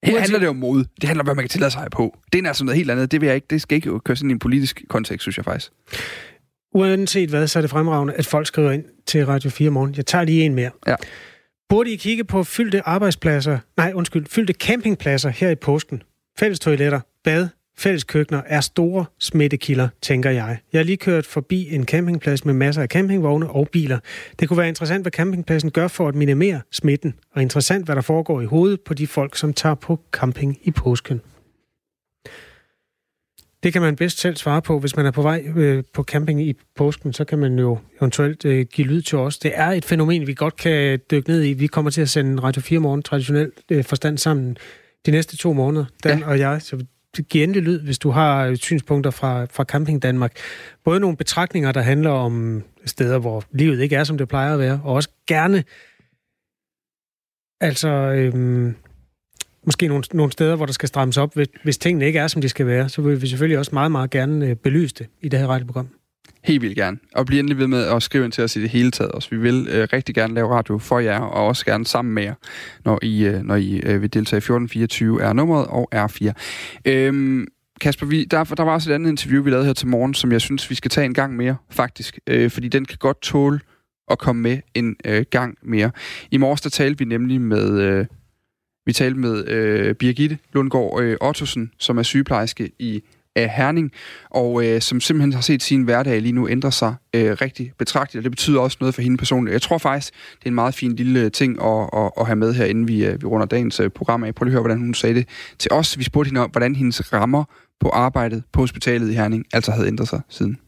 [0.05, 0.85] Her handler det om mode.
[1.01, 2.19] Det handler om, hvad man kan tillade sig på.
[2.33, 3.13] Det er altså noget helt andet.
[3.13, 5.45] Det, vil jeg ikke, det skal ikke køre sådan i en politisk kontekst, synes jeg
[5.45, 5.73] faktisk.
[6.75, 9.95] Uanset hvad, så er det fremragende, at folk skriver ind til Radio 4 morgen.
[9.97, 10.71] Jeg tager lige en mere.
[10.87, 10.97] Ja.
[11.69, 16.03] Burde I kigge på fyldte arbejdspladser, nej undskyld, fyldte campingpladser her i påsken?
[16.39, 17.49] Fælles toiletter, bad,
[17.79, 20.59] fælles køkkener er store smittekilder, tænker jeg.
[20.73, 23.99] Jeg har lige kørt forbi en campingplads med masser af campingvogne og biler.
[24.41, 28.03] Det kunne være interessant, hvad campingpladsen gør for at minimere smitten, og interessant, hvad der
[28.03, 31.21] foregår i hovedet på de folk, som tager på camping i påsken.
[33.63, 34.79] Det kan man bedst selv svare på.
[34.79, 38.45] Hvis man er på vej øh, på camping i påsken, så kan man jo eventuelt
[38.45, 39.39] øh, give lyd til os.
[39.39, 41.53] Det er et fænomen, vi godt kan dykke ned i.
[41.53, 44.57] Vi kommer til at sende Radio 4 morgen traditionelt øh, forstand sammen
[45.07, 46.27] de næste to måneder, Dan ja.
[46.27, 46.63] og jeg.
[46.63, 46.85] Så
[47.29, 50.37] giv endelig lyd, hvis du har synspunkter fra, fra Camping Danmark.
[50.85, 54.59] Både nogle betragtninger, der handler om steder, hvor livet ikke er, som det plejer at
[54.59, 55.65] være, og også gerne
[57.61, 58.77] altså øhm,
[59.67, 62.43] måske nogle, nogle steder, hvor der skal strammes op, hvis, hvis tingene ikke er, som
[62.43, 65.29] de skal være, så vil vi selvfølgelig også meget, meget gerne øh, belyse det i
[65.29, 65.89] det her radioprogram.
[66.45, 66.99] Helt vildt gerne.
[67.15, 69.31] Og bliv endelig ved med at skrive ind til os i det hele taget også.
[69.31, 72.35] Vi vil øh, rigtig gerne lave radio for jer, og også gerne sammen med jer,
[72.85, 74.37] når I, øh, når I øh, vil deltage.
[74.37, 76.33] i 1424 er nummeret, og R4.
[76.85, 77.47] Øhm,
[77.81, 80.33] Kasper, vi, der, der var også et andet interview, vi lavede her til morgen, som
[80.33, 82.19] jeg synes, vi skal tage en gang mere, faktisk.
[82.27, 83.61] Øh, fordi den kan godt tåle
[84.11, 85.91] at komme med en øh, gang mere.
[86.31, 87.81] I morges, der talte vi nemlig med...
[87.81, 88.07] Øh,
[88.87, 93.03] vi talte med øh, Birgitte Lundgaard øh, Ottosen, som er sygeplejerske i
[93.37, 93.93] af Herning,
[94.31, 98.21] og øh, som simpelthen har set sin hverdag lige nu ændre sig øh, rigtig betragteligt,
[98.21, 99.53] og det betyder også noget for hende personligt.
[99.53, 102.37] Jeg tror faktisk, det er en meget fin lille øh, ting at, at, at have
[102.37, 104.35] med her, inden vi, øh, vi runder dagens øh, program af.
[104.35, 105.29] Prøv lige at høre, hvordan hun sagde det
[105.59, 105.99] til os.
[105.99, 107.45] Vi spurgte hende om, hvordan hendes rammer
[107.81, 110.59] på arbejdet på hospitalet i Herning altså havde ændret sig siden.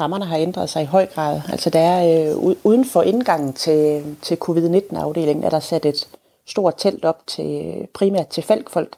[0.00, 1.40] Rammerne har ændret sig i høj grad.
[1.48, 6.08] Altså der er øh, uden for indgangen til, til covid-19-afdelingen, er der sat et
[6.48, 8.96] stort telt op til primært til falkfolk,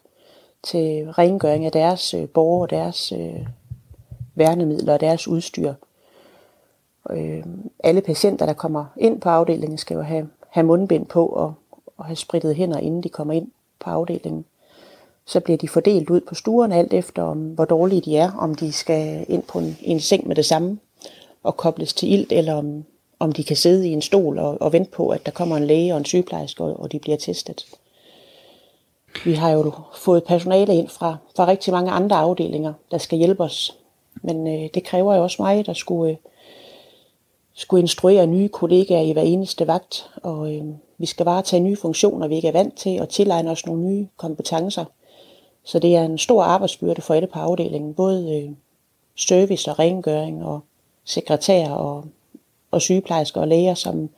[0.63, 3.47] til rengøring af deres øh, borgere deres øh,
[4.35, 5.75] værnemidler og deres udstyr.
[7.11, 7.45] Øh,
[7.79, 11.55] alle patienter, der kommer ind på afdelingen, skal jo have, have mundbind på og,
[11.97, 14.45] og have spritet hænder, inden de kommer ind på afdelingen.
[15.25, 18.55] Så bliver de fordelt ud på stuerne alt efter, om, hvor dårlige de er, om
[18.55, 20.79] de skal ind på en, en seng med det samme
[21.43, 22.85] og kobles til ilt, eller om,
[23.21, 25.67] om de kan sidde i en stol og, og vente på, at der kommer en
[25.67, 27.67] læge og en sygeplejerske, og, og de bliver testet.
[29.25, 33.43] Vi har jo fået personale ind fra, fra rigtig mange andre afdelinger, der skal hjælpe
[33.43, 33.77] os.
[34.23, 36.17] Men øh, det kræver jo også mig, der skulle, øh,
[37.55, 40.11] skulle instruere nye kollegaer i hver eneste vagt.
[40.23, 40.65] Og øh,
[40.99, 43.83] vi skal bare tage nye funktioner, vi ikke er vant til, og tilegne os nogle
[43.83, 44.85] nye kompetencer.
[45.65, 47.95] Så det er en stor arbejdsbyrde for alle på afdelingen.
[47.95, 48.51] Både øh,
[49.17, 50.61] service og rengøring og
[51.05, 52.05] sekretær og,
[52.71, 54.09] og sygeplejersker og læger, som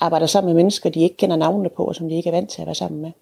[0.00, 2.50] arbejder sammen med mennesker, de ikke kender navnene på, og som de ikke er vant
[2.50, 3.12] til at være sammen med.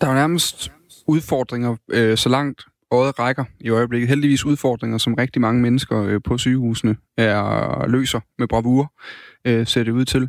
[0.00, 0.72] Der er jo nærmest
[1.06, 4.08] udfordringer øh, så langt øjet rækker i øjeblikket.
[4.08, 8.92] Heldigvis udfordringer, som rigtig mange mennesker øh, på sygehusene er løser med bravur,
[9.44, 10.28] øh, ser det ud til.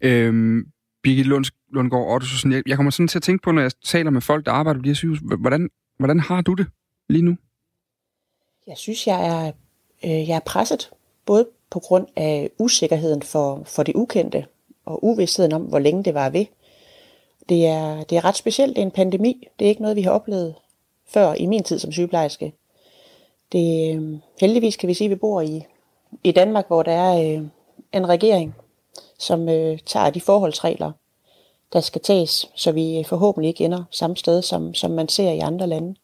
[0.00, 0.64] Øh,
[1.02, 4.10] Birgit Lund, Lundgaard Ottesen, jeg, jeg kommer sådan til at tænke på, når jeg taler
[4.10, 6.66] med folk, der arbejder på de her sygehus, hvordan, hvordan har du det
[7.08, 7.36] lige nu?
[8.66, 9.52] Jeg synes, jeg er,
[10.04, 10.90] øh, jeg er presset,
[11.26, 14.46] både på grund af usikkerheden for, for det ukendte,
[14.84, 16.46] og uvidstheden om, hvor længe det var ved.
[17.48, 18.76] Det er, det er ret specielt.
[18.76, 19.48] Det er en pandemi.
[19.58, 20.54] Det er ikke noget, vi har oplevet
[21.06, 22.52] før i min tid som sygeplejerske.
[23.52, 25.64] Det, øhm, heldigvis kan vi sige, at vi bor i,
[26.24, 27.44] i Danmark, hvor der er øh,
[27.92, 28.54] en regering,
[29.18, 30.92] som øh, tager de forholdsregler,
[31.72, 35.30] der skal tages, så vi øh, forhåbentlig ikke ender samme sted, som, som man ser
[35.30, 35.94] i andre lande.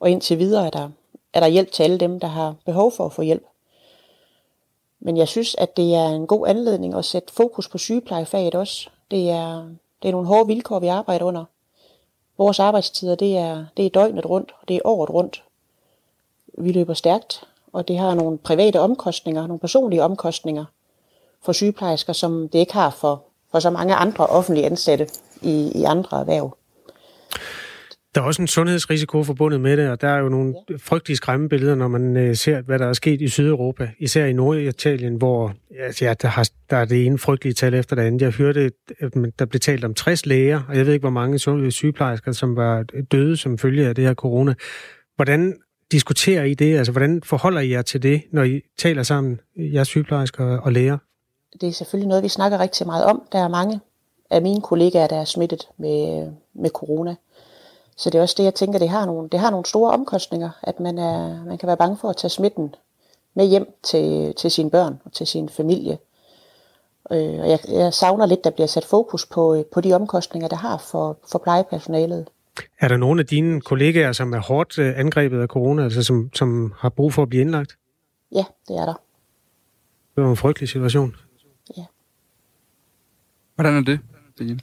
[0.00, 0.88] Og indtil videre er der,
[1.32, 3.44] er der hjælp til alle dem, der har behov for at få hjælp.
[5.00, 8.90] Men jeg synes, at det er en god anledning at sætte fokus på sygeplejefaget også.
[9.10, 9.64] Det er,
[10.02, 11.44] det er nogle hårde vilkår, vi arbejder under.
[12.38, 15.42] Vores arbejdstider, det er, det er døgnet rundt, og det er året rundt.
[16.58, 20.64] Vi løber stærkt, og det har nogle private omkostninger, nogle personlige omkostninger
[21.42, 25.08] for sygeplejersker, som det ikke har for, for så mange andre offentlige ansatte
[25.42, 26.56] i, i andre erhverv.
[28.14, 31.74] Der er også en sundhedsrisiko forbundet med det, og der er jo nogle frygtelige skræmmebilleder,
[31.74, 33.90] når man øh, ser, hvad der er sket i Sydeuropa.
[33.98, 37.96] Især i Norditalien, hvor altså, ja, der, har, der er det ene frygtelige tal efter
[37.96, 38.22] det andet.
[38.22, 41.38] Jeg hørte, at der blev talt om 60 læger, og jeg ved ikke, hvor mange
[41.70, 42.82] sygeplejersker, som var
[43.12, 44.54] døde som følge af det her corona.
[45.16, 45.56] Hvordan
[45.92, 46.78] diskuterer I det?
[46.78, 50.98] Altså, hvordan forholder I jer til det, når I taler sammen, jeres sygeplejersker og læger?
[51.60, 53.22] Det er selvfølgelig noget, vi snakker rigtig meget om.
[53.32, 53.80] Der er mange
[54.30, 57.14] af mine kollegaer, der er smittet med, med corona.
[58.00, 60.50] Så det er også det, jeg tænker, det har nogle, det har nogle store omkostninger,
[60.62, 62.74] at man, er, man kan være bange for at tage smitten
[63.34, 65.98] med hjem til, til sine børn og til sin familie.
[67.12, 70.56] Øh, og jeg, jeg savner lidt, der bliver sat fokus på, på de omkostninger, der
[70.56, 72.28] har for, for plejepersonalet.
[72.80, 76.30] Er der nogle af dine kollegaer, som er hårdt øh, angrebet af corona, altså som,
[76.34, 77.76] som har brug for at blive indlagt?
[78.32, 78.94] Ja, det er der.
[80.16, 81.16] Det var en frygtelig situation.
[81.76, 81.84] Ja.
[83.54, 84.00] Hvordan er det,
[84.38, 84.60] det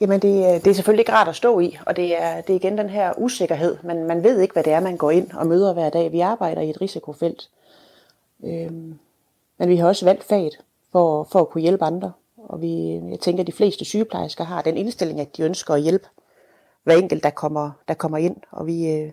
[0.00, 2.50] Jamen det, øh, det er selvfølgelig ikke rart at stå i, og det er, det
[2.52, 3.76] er igen den her usikkerhed.
[3.82, 6.12] Man, man ved ikke, hvad det er, man går ind og møder hver dag.
[6.12, 7.50] Vi arbejder i et risikofelt.
[8.44, 8.98] Øhm,
[9.58, 10.58] men vi har også valgt faget
[10.92, 12.12] for, for at kunne hjælpe andre.
[12.36, 15.82] Og vi, jeg tænker, at de fleste sygeplejersker har den indstilling, at de ønsker at
[15.82, 16.08] hjælpe
[16.84, 18.36] hver enkelt, der kommer, der kommer ind.
[18.50, 19.10] Og vi, øh,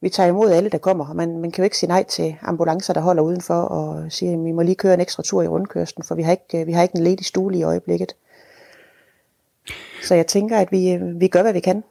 [0.00, 1.08] vi tager imod alle, der kommer.
[1.08, 4.32] Og man, man kan jo ikke sige nej til ambulancer, der holder udenfor og siger,
[4.32, 6.66] at vi må lige køre en ekstra tur i rundkørslen, for vi har ikke, øh,
[6.66, 8.14] vi har ikke en ledig stue i øjeblikket.
[10.10, 11.82] Så jeg tænker, at vi, vi gør, hvad vi kan.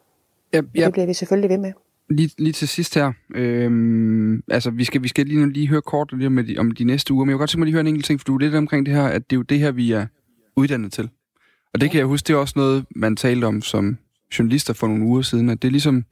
[0.53, 0.85] Ja, ja.
[0.85, 1.73] Det bliver vi selvfølgelig ved med.
[2.09, 6.13] Lige, lige til sidst her, øhm, altså vi skal, vi skal lige, lige høre kort
[6.13, 7.81] lige om, de, om de næste uger, men jeg vil godt tænke mig lige høre
[7.81, 9.59] en enkelt ting, for du er lidt omkring det her, at det er jo det
[9.59, 10.05] her, vi er
[10.55, 11.09] uddannet til.
[11.73, 13.97] Og det kan jeg huske, det er også noget, man talte om som
[14.39, 16.05] journalister for nogle uger siden, at det er ligesom,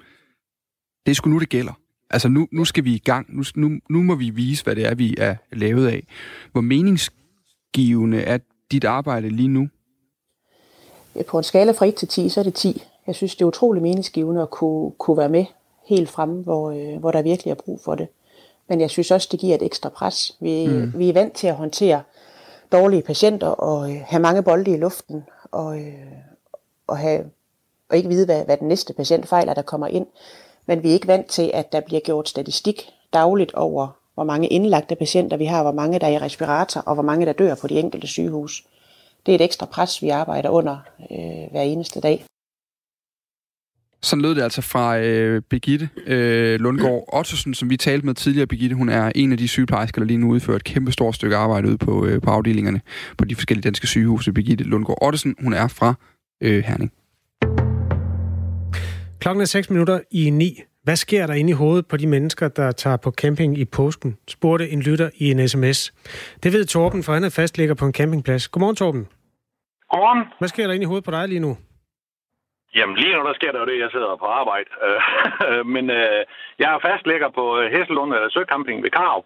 [1.05, 1.79] det er sgu nu, det gælder.
[2.09, 4.85] Altså nu, nu skal vi i gang, nu, nu, nu må vi vise, hvad det
[4.85, 6.07] er, vi er lavet af.
[6.51, 8.37] Hvor meningsgivende er
[8.71, 9.69] dit arbejde lige nu?
[11.25, 12.83] På en skala fra 1 til 10, så er det 10.
[13.07, 15.45] Jeg synes, det er utrolig meningsgivende at kunne, kunne være med
[15.85, 18.07] helt fremme, hvor, øh, hvor der virkelig er brug for det.
[18.67, 20.35] Men jeg synes også, det giver et ekstra pres.
[20.39, 20.93] Vi, mm.
[20.95, 22.01] vi er vant til at håndtere
[22.71, 25.93] dårlige patienter og øh, have mange bolde i luften og, øh,
[26.87, 27.25] og, have,
[27.89, 30.07] og ikke vide, hvad, hvad den næste patient fejler, der kommer ind.
[30.65, 34.47] Men vi er ikke vant til, at der bliver gjort statistik dagligt over, hvor mange
[34.47, 37.55] indlagte patienter vi har, hvor mange der er i respirator og hvor mange der dør
[37.55, 38.63] på de enkelte sygehus
[39.27, 40.77] det er et ekstra pres, vi arbejder under
[41.11, 42.25] øh, hver eneste dag.
[44.01, 48.47] Sådan lød det altså fra øh, Birgitte øh, Lundgaard Ottosen, som vi talte med tidligere.
[48.47, 51.35] Birgitte, hun er en af de sygeplejersker, der lige nu udfører et kæmpe stort stykke
[51.35, 52.81] arbejde ude på, øh, på afdelingerne
[53.17, 54.31] på de forskellige danske sygehuse.
[54.31, 55.93] Birgitte Lundgaard Ottosen, hun er fra
[56.41, 56.91] øh, Herning.
[59.19, 60.61] Klokken er 6 minutter i 9.
[60.83, 64.17] Hvad sker der inde i hovedet på de mennesker, der tager på camping i påsken?
[64.27, 65.93] Spurgte en lytter i en sms.
[66.43, 68.47] Det ved Torben, for han er fastligger på en campingplads.
[68.47, 69.07] Godmorgen, Torben.
[69.91, 70.23] Godmorgen.
[70.39, 71.57] Hvad sker der inde i hovedet på dig lige nu?
[72.75, 74.69] Jamen lige nu, der sker der jo det, jeg sidder på arbejde.
[75.75, 76.21] Men øh,
[76.61, 79.23] jeg er fastlægger på Hesselund Søcamping ved Karv.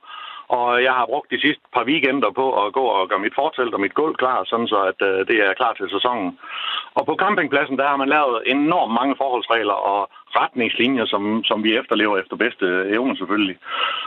[0.59, 3.73] Og jeg har brugt de sidste par weekender på at gå og gøre mit fortelt
[3.73, 6.39] og mit gulv klar, sådan så at øh, det er klar til sæsonen.
[6.97, 10.01] Og på campingpladsen, der har man lavet enormt mange forholdsregler og
[10.39, 13.57] retningslinjer, som, som vi efterlever efter bedste evne selvfølgelig.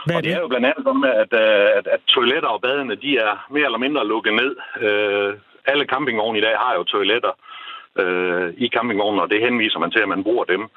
[0.05, 0.21] Hvad er det?
[0.21, 2.95] Og det er jo blandt andet sådan, med, at, øh, at, at toiletter og badene,
[2.95, 4.51] de er mere eller mindre lukket ned.
[4.85, 5.33] Øh,
[5.67, 7.33] alle campingvogne i dag har jo toiletter
[8.01, 10.69] øh, i campingvognen, og det henviser man til, at man bruger dem.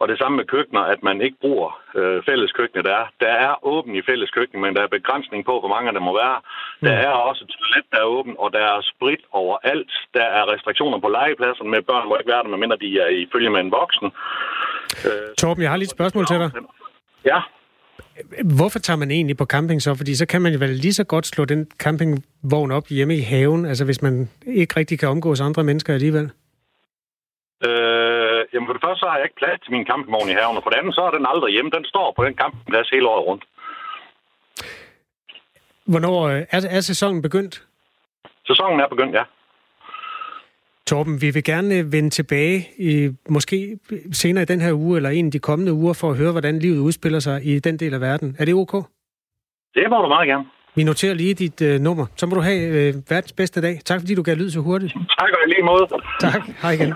[0.00, 2.82] Og det samme med køkkener, at man ikke bruger øh, fælles køkkener.
[2.82, 5.92] Der er, der er åben i fælles køkken, men der er begrænsning på, hvor mange
[5.92, 6.38] der må være.
[6.86, 7.04] Der mm.
[7.06, 9.92] er også toilet, der er åben, og der er sprit overalt.
[10.14, 13.28] Der er restriktioner på legepladserne med børn, må ikke være der, medmindre de er i
[13.32, 14.08] følge med en voksen.
[15.06, 16.50] Øh, Torben, jeg har lige et spørgsmål til dig.
[17.24, 17.40] Ja.
[18.56, 19.94] Hvorfor tager man egentlig på camping så?
[19.94, 23.20] Fordi så kan man jo vel lige så godt slå den campingvogn op hjemme i
[23.20, 26.30] haven, altså hvis man ikke rigtig kan omgås andre mennesker alligevel.
[27.66, 30.56] Øh, jamen for det første, så har jeg ikke plads til min campingvogn i haven,
[30.56, 31.70] og for det andet, så er den aldrig hjemme.
[31.70, 33.44] Den står på den campingplads hele året rundt.
[35.86, 37.54] Hvornår øh, er, er sæsonen begyndt?
[38.46, 39.24] Sæsonen er begyndt, ja.
[40.86, 43.78] Torben, vi vil gerne øh, vende tilbage, i, måske
[44.12, 46.58] senere i den her uge, eller en af de kommende uger, for at høre, hvordan
[46.58, 48.36] livet udspiller sig i den del af verden.
[48.38, 48.72] Er det ok?
[49.74, 50.44] Det må du meget gerne.
[50.74, 52.06] Vi noterer lige dit øh, nummer.
[52.16, 53.80] Så må du have øh, verdens bedste dag.
[53.84, 54.92] Tak fordi du gav lyd så hurtigt.
[54.92, 55.86] Tak og i lige måde.
[56.20, 56.42] Tak.
[56.62, 56.94] Hej igen.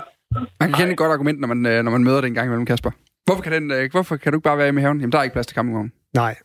[0.59, 2.45] Man kan kende et godt argument, når man, øh, når man møder det en gang
[2.45, 2.91] imellem, Kasper.
[3.25, 4.99] Hvorfor kan, den, øh, hvorfor kan du ikke bare være med i haven?
[4.99, 5.91] Jamen, der er ikke plads til campingvognen.
[6.13, 6.35] Nej.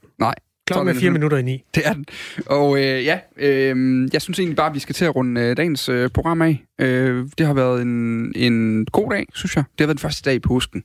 [0.66, 1.64] Klokken er fire minutter i ni.
[1.74, 2.06] Det er den.
[2.46, 5.56] Og øh, ja, øh, jeg synes egentlig bare, at vi skal til at runde øh,
[5.56, 6.64] dagens øh, program af.
[6.80, 9.64] Øh, det har været en, en god dag, synes jeg.
[9.72, 10.84] Det har været den første dag i påsken.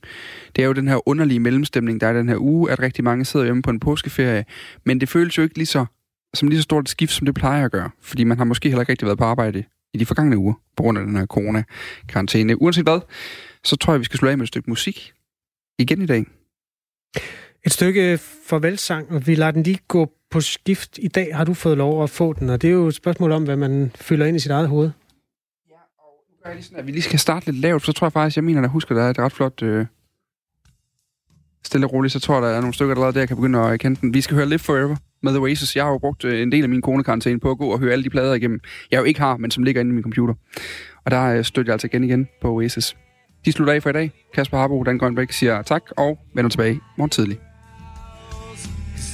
[0.56, 3.24] Det er jo den her underlige mellemstemning, der er den her uge, at rigtig mange
[3.24, 4.44] sidder hjemme på en påskeferie.
[4.84, 5.84] Men det føles jo ikke lige så,
[6.34, 7.90] som lige så stort et skift, som det plejer at gøre.
[8.02, 9.64] Fordi man har måske heller ikke rigtig været på arbejde
[9.94, 12.62] i de forgangne uger, på grund af den her corona-karantæne.
[12.62, 13.00] Uanset hvad,
[13.64, 15.12] så tror jeg, vi skal slå af med et stykke musik
[15.78, 16.24] igen i dag.
[17.66, 20.98] Et stykke farvelsang, og vi lader den lige gå på skift.
[20.98, 23.32] I dag har du fået lov at få den, og det er jo et spørgsmål
[23.32, 24.90] om, hvad man fylder ind i sit eget hoved.
[25.70, 27.92] Ja, og nu gør jeg lige sådan, at vi lige skal starte lidt lavt, så
[27.92, 29.62] tror jeg faktisk, jeg mener, at jeg husker, at der er et ret flot...
[29.62, 29.86] Øh,
[31.64, 33.58] stille og roligt, så tror jeg, der er nogle stykker, der der, jeg kan begynde
[33.58, 34.14] at kende den.
[34.14, 35.76] Vi skal høre Live Forever med The Oasis.
[35.76, 37.92] Jeg har jo brugt øh, en del af min konekarantæne på at gå og høre
[37.92, 38.60] alle de plader igennem.
[38.90, 40.34] Jeg jo ikke har, men som ligger inde i min computer.
[41.04, 42.96] Og der øh, støtter jeg altså igen igen på Oasis.
[43.44, 44.12] De slutter af for i dag.
[44.34, 47.51] Kasper Harbo, Dan Grønbæk siger tak og vender tilbage morgen tidlig.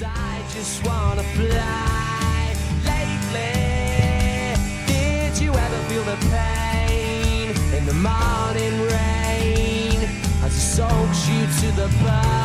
[0.04, 4.54] I just wanna fly lately.
[4.86, 10.08] Did you ever feel the pain in the morning rain
[10.44, 12.37] as it soaks you to the bone?